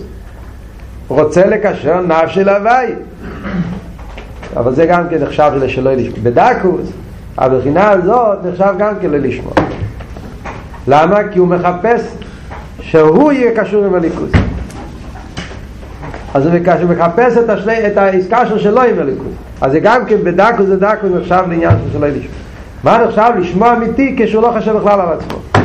רוצה 1.07 1.45
לקשר 1.45 2.01
נפשי 2.01 2.43
להוואי. 2.43 2.91
אבל 4.57 4.75
זה 4.75 4.85
גם 4.85 5.03
כן 5.09 5.23
נחשב 5.23 5.51
שלא 5.67 5.93
לשמוע. 5.93 6.19
בדקוס, 6.23 6.91
הבחינה 7.37 7.89
הזאת 7.89 8.37
נחשב 8.45 8.73
גם 8.77 8.93
כן 9.01 9.09
ללשמוע. 9.09 9.53
למה? 10.87 11.17
כי 11.31 11.39
הוא 11.39 11.47
מחפש 11.47 12.01
שהוא 12.81 13.31
יהיה 13.31 13.63
קשור 13.63 13.85
עם 13.85 13.95
הליכוס. 13.95 14.31
אז 16.33 16.45
הוא 16.45 16.89
מחפש 16.89 17.37
את, 17.37 17.49
השני, 17.49 17.87
את 17.87 17.97
העסקה 17.97 18.45
שלו 18.57 18.81
עם 18.81 18.99
הליכוס. 18.99 19.33
אז 19.61 19.71
זה 19.71 19.79
גם 19.79 20.05
כן 20.05 20.15
בדקוס 20.23 20.65
זה 20.65 20.77
דקוס 20.77 21.09
נחשב 21.15 21.43
לעניין 21.49 21.71
של 21.71 21.97
שלא 21.97 22.07
לשמוע. 22.07 22.31
מה 22.83 23.05
נחשב 23.05 23.31
לשמוע 23.39 23.73
אמיתי 23.73 24.15
כשהוא 24.19 24.43
לא 24.43 24.53
חושב 24.57 24.77
בכלל 24.77 25.01
על 25.01 25.07
עצמו? 25.13 25.56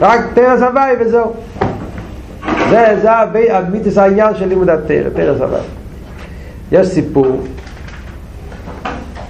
רק 0.00 0.20
תרס 0.34 0.62
הוואי 0.62 0.92
וזהו. 1.00 1.32
זה, 2.70 2.98
זה 3.02 3.12
המיתוס 3.56 3.98
העניין 3.98 4.34
של 4.34 4.48
לימוד 4.48 4.68
התרס, 4.68 5.12
תרס 5.16 5.40
הוואי. 5.40 5.60
יש 6.72 6.86
סיפור, 6.86 7.40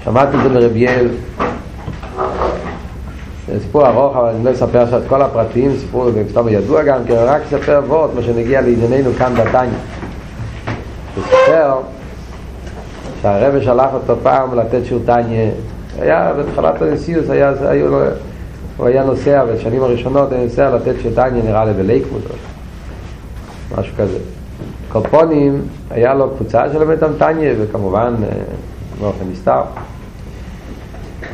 שמעתי 0.04 0.36
את 0.36 0.42
זה 0.42 0.48
מרביאל, 0.48 1.08
זה 3.48 3.60
סיפור 3.60 3.86
ארוך, 3.86 4.16
אבל 4.16 4.28
אני 4.28 4.44
לא 4.44 4.52
אספר 4.52 4.80
עכשיו 4.80 4.98
את 4.98 5.04
כל 5.08 5.22
הפרטים, 5.22 5.76
סיפור 5.76 6.10
סתם 6.30 6.48
ידוע 6.48 6.82
גם, 6.82 6.98
כי 7.06 7.12
רק 7.12 7.42
אספר 7.42 7.80
וורט, 7.86 8.10
מה 8.14 8.22
שנגיע 8.22 8.60
לענייננו 8.60 9.10
כאן 9.18 9.34
בתניא. 9.34 9.70
הוא 11.14 11.24
סיפר 11.24 11.74
שהרבא 13.22 13.60
שלח 13.60 13.90
אותו 13.94 14.16
פעם 14.22 14.58
לתת 14.58 14.80
שיעור 14.84 15.02
תניא, 15.06 15.50
היה 16.00 16.32
בתחילת 16.38 16.82
הנשיאות, 16.82 17.30
היה, 17.30 17.52
היה, 17.60 17.84
הוא 18.76 18.86
היה 18.86 19.04
נוסע 19.04 19.44
בשנים 19.44 19.82
הראשונות, 19.82 20.32
היה 20.32 20.44
נוסע 20.44 20.76
לתת 20.76 20.94
תניא 21.14 21.42
נראה 21.42 21.64
לי 21.64 21.72
בלייקמוד, 21.72 22.22
משהו 23.78 23.94
כזה. 23.96 24.18
קופונים, 24.88 25.62
היה 25.90 26.14
לו 26.14 26.30
קבוצה 26.30 26.72
של 26.72 26.82
המתמטניה, 26.82 27.54
וכמובן 27.58 28.14
באופן 29.00 29.24
נסתר. 29.32 29.60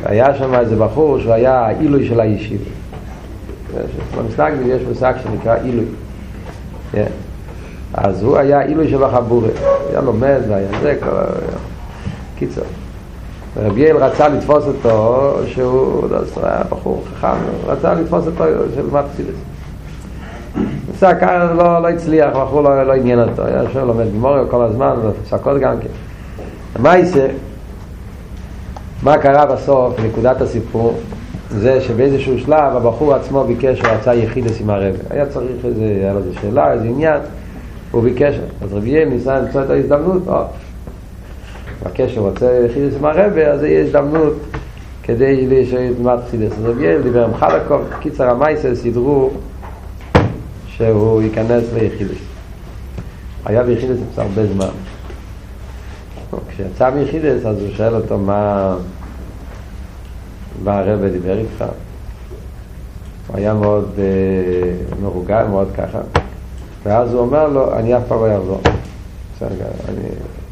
היה 0.05 0.35
שם 0.35 0.53
איזה 0.55 0.75
בחור 0.75 1.19
שהוא 1.19 1.33
היה 1.33 1.59
העילוי 1.59 2.07
של 2.07 2.19
הישיבה. 2.19 2.69
במושג 4.17 4.51
יש 4.65 4.81
מושג 4.89 5.13
שנקרא 5.23 5.55
עילוי. 5.63 5.85
אז 7.93 8.23
הוא 8.23 8.37
היה 8.37 8.61
עילוי 8.61 8.89
של 8.89 9.03
החבורה. 9.03 9.49
היה 9.89 10.01
לומד 10.01 10.39
והיה 10.49 10.67
זה, 10.81 10.99
קיצור. 12.35 12.63
רבי 13.57 13.91
אל 13.91 13.97
רצה 13.97 14.27
לתפוס 14.27 14.65
אותו, 14.67 15.33
שהוא 15.45 16.07
היה 16.43 16.61
בחור 16.69 17.03
חכם, 17.15 17.27
רצה 17.65 17.93
לתפוס 17.93 18.25
אותו 18.27 18.43
של 18.75 18.85
מפסידס. 18.91 19.35
נסע 20.91 21.15
כאן, 21.15 21.55
לא, 21.57 21.81
לא 21.81 21.89
הצליח, 21.89 22.29
בחור 22.37 22.61
לא, 22.61 22.83
לא 22.83 22.93
עניין 22.93 23.19
אותו, 23.19 23.45
היה 23.45 23.63
יושב 23.63 23.79
לומד 23.79 24.05
גמוריו 24.13 24.45
כל 24.49 24.63
הזמן, 24.63 24.95
ופסקות 25.03 25.59
גם 25.59 25.75
כן. 25.79 25.89
מה 26.79 26.97
יעשה? 26.97 27.27
מה 29.03 29.17
קרה 29.17 29.45
בסוף, 29.45 29.99
נקודת 29.99 30.41
הסיפור, 30.41 30.97
זה 31.49 31.81
שבאיזשהו 31.81 32.39
שלב 32.39 32.75
הבחור 32.75 33.13
עצמו 33.13 33.43
ביקש 33.43 33.77
שהוא 33.77 33.89
רצה 33.89 34.15
יחידס 34.15 34.61
עם 34.61 34.69
הרב. 34.69 34.95
היה 35.09 35.25
צריך 35.25 35.65
איזה, 35.65 35.83
היה 35.83 36.13
לו 36.13 36.19
איזה 36.19 36.33
שאלה, 36.41 36.73
איזה 36.73 36.85
עניין. 36.85 37.19
הוא 37.91 38.03
ביקש, 38.03 38.39
אז 38.61 38.73
רבי 38.73 38.89
יהיה 38.89 39.05
ניסה 39.05 39.39
למצוא 39.39 39.63
את 39.63 39.69
ההזדמנות, 39.69 40.27
או, 40.27 40.41
מבקש 41.85 42.13
שהוא 42.13 42.29
רוצה 42.29 42.65
חידוש 42.73 42.93
עם 42.99 43.05
הרבה, 43.05 43.47
אז 43.51 43.63
יהיה 43.63 43.83
הזדמנות 43.83 44.33
כדי 45.03 45.65
שיתמד 45.69 46.17
חידוש. 46.31 46.51
אז 46.51 46.65
רבי 46.65 47.01
דיבר 47.03 47.25
עם 47.25 47.35
חלקוב, 47.35 47.81
קיצר 47.99 48.29
המייסר 48.29 48.75
סידרו 48.75 49.29
שהוא 50.67 51.21
ייכנס 51.21 51.63
ליחידוס. 51.73 52.17
היה 53.45 53.63
ביחידוס 53.63 53.99
הרבה 54.17 54.47
זמן. 54.47 54.69
כשיצא 56.49 56.89
מיחידס 56.89 57.45
אז 57.45 57.61
הוא 57.61 57.69
שואל 57.77 57.95
אותו 57.95 58.17
מה, 58.17 58.75
מה 60.63 60.79
הרב 60.79 61.05
דיבר 61.05 61.37
איתך. 61.37 61.65
הוא 63.27 63.37
היה 63.37 63.53
מאוד 63.53 63.89
אה, 63.97 64.95
מרוגע, 65.01 65.47
מאוד 65.47 65.67
ככה. 65.77 65.99
ואז 66.83 67.13
הוא 67.13 67.19
אומר 67.19 67.47
לו, 67.47 67.73
אני 67.73 67.97
אף 67.97 68.01
פעם 68.07 68.19
לא 68.19 68.31
אעזור. 68.31 68.61
אני, 69.41 70.07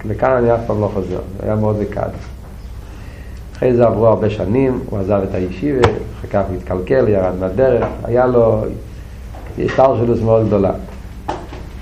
לכאן 0.05 0.31
אני 0.31 0.53
אף 0.55 0.59
פעם 0.67 0.81
לא 0.81 0.91
חוזר. 0.93 1.15
הוא 1.15 1.45
היה 1.45 1.55
מאוד 1.55 1.79
לקד. 1.79 2.09
אחרי 3.55 3.75
זה 3.75 3.87
עברו 3.87 4.07
הרבה 4.07 4.29
שנים, 4.29 4.79
הוא 4.89 4.99
עזב 4.99 5.21
את 5.29 5.35
הישיבה, 5.35 5.87
אחר 5.87 6.27
כך 6.31 6.41
הוא 6.49 6.55
התקלקל, 6.57 7.07
ירד 7.07 7.35
מהדרך, 7.39 7.87
היה 8.03 8.27
לו 8.27 8.63
השתלשלות 9.59 10.21
מאוד 10.21 10.47
גדולה. 10.47 10.71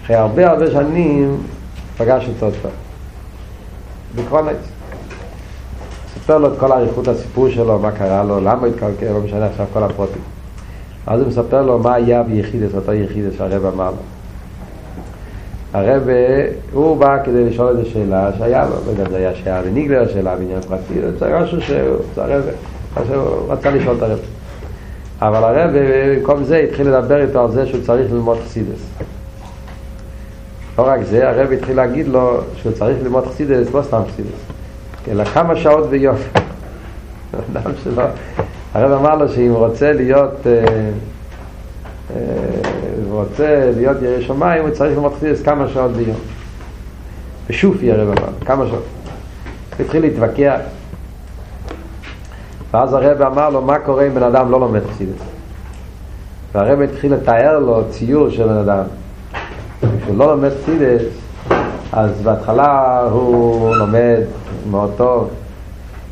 אחרי 0.04 0.16
הרבה 0.16 0.50
הרבה 0.50 0.72
שנים 0.72 1.38
פגש 1.98 2.28
אותו 2.28 2.46
עוד 2.46 2.56
פעם. 2.62 2.72
בקרונץ. 4.16 4.58
ספר 6.16 6.38
לו 6.38 6.54
את 6.54 6.60
כל 6.60 6.72
אריכות 6.72 7.08
הסיפור 7.08 7.50
שלו, 7.50 7.80
מה 7.80 7.92
קרה 7.92 8.24
לו, 8.24 8.40
למה 8.40 8.68
התקלקל, 8.68 9.12
לא 9.12 9.20
משנה 9.20 9.46
עכשיו 9.46 9.66
כל 9.74 9.84
הפרוטים. 9.84 10.22
אז 11.08 11.20
הוא 11.20 11.28
מספר 11.28 11.62
לו 11.62 11.80
מה 11.80 11.94
היה 11.94 12.24
ביחידס, 12.24 12.76
אותו 12.76 12.94
יחידס 12.94 13.38
שהרב 13.38 13.66
אמר 13.66 13.90
לו. 13.90 14.19
הרב, 15.74 16.08
הוא 16.74 16.98
בא 16.98 17.24
כדי 17.24 17.46
לשאול 17.46 17.78
איזו 17.78 17.90
שאלה 17.90 18.30
שהיה 18.38 18.66
לו, 18.66 18.76
לא 18.86 18.92
יודע 18.92 19.10
זה 19.10 19.18
היה 19.18 19.36
שאלה 19.36 19.62
לניגלר, 19.62 20.08
שאלה 20.08 20.36
בעניין 20.36 20.62
פרטי, 20.62 20.94
זה 21.20 21.40
משהו 21.40 21.62
שהרב, 21.62 22.44
הוא 22.96 23.54
רצה 23.54 23.72
לשאול 23.72 23.96
את 23.98 24.02
הרב. 24.02 24.20
אבל 25.22 25.44
הרב, 25.44 25.72
במקום 25.74 26.44
זה, 26.44 26.58
התחיל 26.58 26.88
לדבר 26.88 27.22
איתו 27.22 27.44
על 27.44 27.52
זה 27.52 27.66
שהוא 27.66 27.82
צריך 27.84 28.12
ללמוד 28.12 28.38
חסידס. 28.46 28.80
לא 30.78 30.84
רק 30.88 31.00
זה, 31.04 31.30
הרב 31.30 31.52
התחיל 31.52 31.76
להגיד 31.76 32.08
לו 32.08 32.42
שהוא 32.56 32.72
צריך 32.72 32.98
ללמוד 33.04 33.28
חסידס, 33.28 33.74
לא 33.74 33.82
סתם 33.82 34.02
חסידס, 34.14 34.40
אלא 35.12 35.24
כמה 35.24 35.56
שעות 35.56 35.90
ביום. 35.90 36.16
אדם 37.54 37.72
שלו, 37.84 38.04
הרב 38.74 38.92
אמר 38.92 39.16
לו 39.16 39.30
שאם 39.30 39.52
רוצה 39.54 39.94
להיות, 39.94 40.48
אה, 40.48 40.90
רוצה 43.30 43.72
להיות 43.76 43.98
ירא 44.02 44.22
שמיים, 44.22 44.62
הוא 44.62 44.70
צריך 44.70 44.96
ללמוד 44.96 45.14
חסידס 45.14 45.42
כמה 45.42 45.68
שעות 45.68 45.92
ביום. 45.92 46.18
בשופי 47.50 47.92
הרב 47.92 48.08
אמר, 48.08 48.30
כמה 48.46 48.68
שעות. 48.68 48.84
הוא 49.78 49.86
התחיל 49.86 50.02
להתווכח. 50.02 50.60
ואז 52.72 52.94
הרב 52.94 53.22
אמר 53.22 53.50
לו, 53.50 53.62
מה 53.62 53.80
קורה 53.80 54.08
אם 54.08 54.14
בן 54.14 54.24
אדם 54.24 54.52
לא 54.52 54.60
לומד 54.60 54.82
חסידס? 54.92 55.22
והרב 56.52 56.82
התחיל 56.82 57.14
לתאר 57.14 57.60
לו 57.60 57.84
ציור 57.90 58.30
של 58.30 58.48
בן 58.48 58.58
אדם. 58.58 58.84
כשהוא 59.80 60.18
לא 60.18 60.36
לומד 60.36 60.50
חסידס, 60.64 61.02
אז 61.92 62.22
בהתחלה 62.22 63.02
הוא 63.12 63.76
לומד 63.76 64.20
מאוד 64.72 64.92
טוב, 64.98 65.30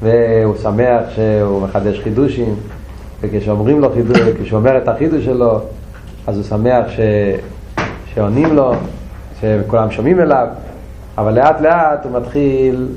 והוא 0.01 0.55
שמח 0.61 1.03
שהוא 1.15 1.61
מחדש 1.61 1.99
חידושים, 1.99 2.55
וכשאומרים 3.21 3.81
לו 3.81 3.93
חידוש, 3.93 4.19
כשהוא 4.41 4.59
אומר 4.59 4.77
את 4.77 4.87
החידוש 4.87 5.25
שלו, 5.25 5.59
אז 6.27 6.35
הוא 6.35 6.43
שמח 6.43 6.85
ש... 6.87 6.99
שעונים 8.13 8.55
לו, 8.55 8.73
שכולם 9.41 9.91
שומעים 9.91 10.19
אליו, 10.19 10.47
אבל 11.17 11.33
לאט 11.33 11.61
לאט 11.61 12.05
הוא 12.05 12.19
מתחיל, 12.19 12.87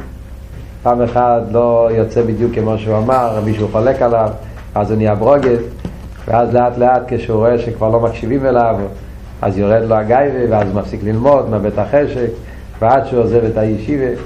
פעם 0.82 1.02
אחת 1.02 1.42
לא 1.52 1.88
יוצא 1.92 2.22
בדיוק 2.22 2.54
כמו 2.54 2.78
שהוא 2.78 2.96
אמר, 2.96 3.40
מישהו 3.44 3.68
חולק 3.72 4.02
עליו, 4.02 4.30
אז 4.74 4.90
הוא 4.90 4.96
נהיה 4.96 5.14
ברוגז, 5.14 5.58
ואז 6.28 6.54
לאט 6.54 6.78
לאט 6.78 7.02
כשהוא 7.08 7.36
רואה 7.36 7.58
שכבר 7.58 7.88
לא 7.88 8.00
מקשיבים 8.00 8.46
אליו, 8.46 8.76
אז 9.42 9.58
יורד 9.58 9.82
לו 9.82 9.94
הגייבה, 9.94 10.56
ואז 10.56 10.68
הוא 10.68 10.80
מפסיק 10.80 11.00
ללמוד 11.04 11.50
מבית 11.50 11.78
החשק, 11.78 12.28
ועד 12.80 13.06
שהוא 13.06 13.22
עוזב 13.22 13.44
את 13.44 13.58
הישיבה, 13.58 14.20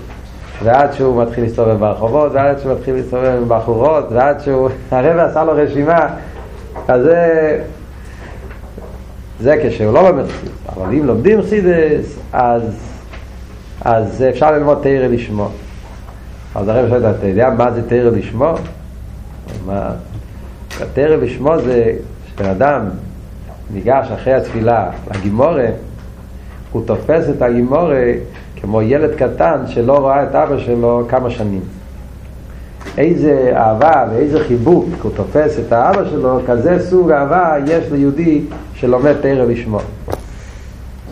ועד 0.63 0.93
שהוא 0.93 1.23
מתחיל 1.23 1.45
להסתובב 1.45 1.79
ברחובות, 1.79 2.33
ועד 2.33 2.59
שהוא 2.59 2.73
מתחיל 2.73 2.95
להסתובב 2.95 3.37
עם 3.43 3.49
בחורות, 3.49 4.05
ועד 4.13 4.41
שהוא... 4.41 4.69
הרב 4.91 5.19
עשה 5.19 5.45
לו 5.45 5.53
רשימה, 5.57 6.07
אז 6.89 7.03
זה... 7.03 7.61
זה 9.41 9.57
כשהוא 9.63 9.95
לא 9.95 10.11
לומד 10.11 10.25
חסידס, 10.25 10.53
אבל 10.77 10.95
אם 10.95 11.07
לומדים 11.07 11.43
חסידס, 11.43 12.19
אז, 12.33 12.63
אז 13.81 14.25
אפשר 14.31 14.53
ללמוד 14.53 14.79
תרא 14.83 15.07
לשמו. 15.07 15.49
אז 16.55 16.69
הרב 16.69 16.89
שואל, 16.89 17.11
אתה 17.11 17.27
יודע 17.27 17.51
מה 17.59 17.71
זה 17.71 17.89
תרא 17.89 18.11
לשמו? 18.11 18.55
תרא 20.93 21.17
לשמו 21.17 21.59
זה 21.59 21.93
שבן 22.29 22.51
אדם 22.51 22.89
ניגש 23.71 24.11
אחרי 24.11 24.35
התפילה 24.35 24.91
לגימורה, 25.15 25.67
הוא 26.73 26.87
תופס 26.87 27.29
את 27.31 27.43
הגימורה 27.43 28.05
כמו 28.57 28.83
ילד 28.83 29.15
קטן 29.15 29.57
שלא 29.67 29.99
רואה 29.99 30.23
את 30.23 30.35
אבא 30.35 30.59
שלו 30.59 31.07
כמה 31.09 31.31
שנים. 31.31 31.61
איזה 32.99 33.53
אהבה 33.57 34.05
ואיזה 34.11 34.45
חיבוק 34.45 34.87
הוא 35.03 35.13
תופס 35.15 35.59
את 35.59 35.73
האבא 35.73 36.11
שלו, 36.11 36.41
כזה 36.47 36.79
סוג 36.91 37.11
אהבה 37.11 37.55
יש 37.67 37.85
ליהודי 37.93 38.45
שלומד 38.75 39.13
תרא 39.21 39.45
לשמו. 39.45 39.79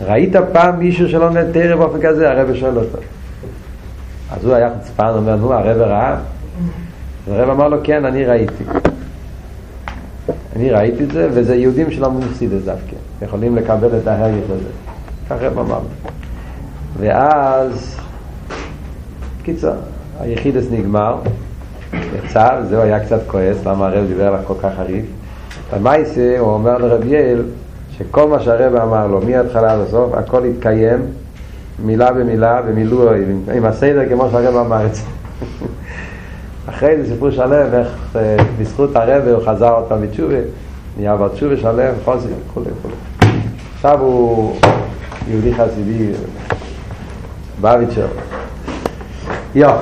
ראית 0.05 0.35
פעם 0.53 0.79
מישהו 0.79 1.09
שלומד 1.09 1.51
תרא 1.51 1.75
באופן 1.75 2.01
כזה? 2.01 2.31
הרב 2.31 2.55
שואל 2.55 2.77
אותו. 2.77 2.97
אז 4.31 4.45
הוא 4.45 4.53
היה 4.53 4.69
חוצפן, 4.77 5.11
אומר, 5.15 5.35
נו, 5.35 5.53
הרב 5.53 5.77
ראה? 5.77 6.15
הרב 7.27 7.49
אמר 7.49 7.67
לו, 7.67 7.77
כן, 7.83 8.05
אני 8.05 8.25
ראיתי. 8.25 8.63
אני 10.55 10.71
ראיתי 10.71 11.03
את 11.03 11.11
זה, 11.11 11.29
וזה 11.31 11.55
יהודים 11.55 11.91
שלא 11.91 12.11
מפסיד 12.11 12.53
את 12.53 12.63
דווקא, 12.63 12.95
יכולים 13.21 13.55
לקבל 13.55 13.97
את 13.97 14.07
ההרגש 14.07 14.49
הזה. 14.49 14.69
ככה 15.29 15.47
הם 15.47 15.59
אמרנו. 15.59 15.87
ואז, 16.99 17.97
קיצר, 19.43 19.73
היחידס 20.19 20.65
נגמר, 20.71 21.15
יצא, 22.17 22.59
וזהו 22.61 22.81
היה 22.81 22.99
קצת 22.99 23.19
כועס, 23.27 23.57
למה 23.65 23.87
הרב 23.87 24.05
דיבר 24.07 24.27
עליו 24.27 24.39
כל 24.47 24.53
כך 24.61 24.69
חריף. 24.77 25.05
במייסה 25.73 26.35
הוא 26.39 26.49
אומר 26.49 26.77
לרב 26.77 27.05
יעל, 27.05 27.41
שכל 27.97 28.27
מה 28.27 28.39
שהרב 28.39 28.75
אמר 28.75 29.07
לו, 29.07 29.21
מההתחלה 29.21 29.73
עד 29.73 29.79
הסוף, 29.79 30.13
הכל 30.13 30.43
התקיים, 30.45 30.99
מילה 31.85 32.11
במילה, 32.11 32.61
במילוא, 32.61 33.11
עם, 33.53 33.65
הסדר 33.65 34.09
כמו 34.09 34.29
שהרב 34.31 34.55
אמר 34.55 34.85
את 34.85 34.95
זה. 34.95 35.01
אחרי 36.69 37.01
זה 37.01 37.13
סיפור 37.13 37.31
שלם, 37.31 37.73
איך 37.73 38.17
בזכות 38.59 38.95
הרב 38.95 39.27
הוא 39.27 39.43
חזר 39.45 39.73
עוד 39.73 39.85
פעם 39.87 40.01
בתשובה, 40.01 40.35
נהיה 40.97 41.15
כבר 41.15 41.27
תשובה 41.27 41.57
שלם, 41.57 41.93
חוסי, 42.05 42.27
וכולי 42.49 42.65
וכולי. 42.79 42.95
עכשיו 43.75 43.99
הוא 43.99 44.55
יהודי 45.27 45.53
חסידי, 45.53 46.11
בביצ'ר. 47.61 48.07
יו. 49.55 49.69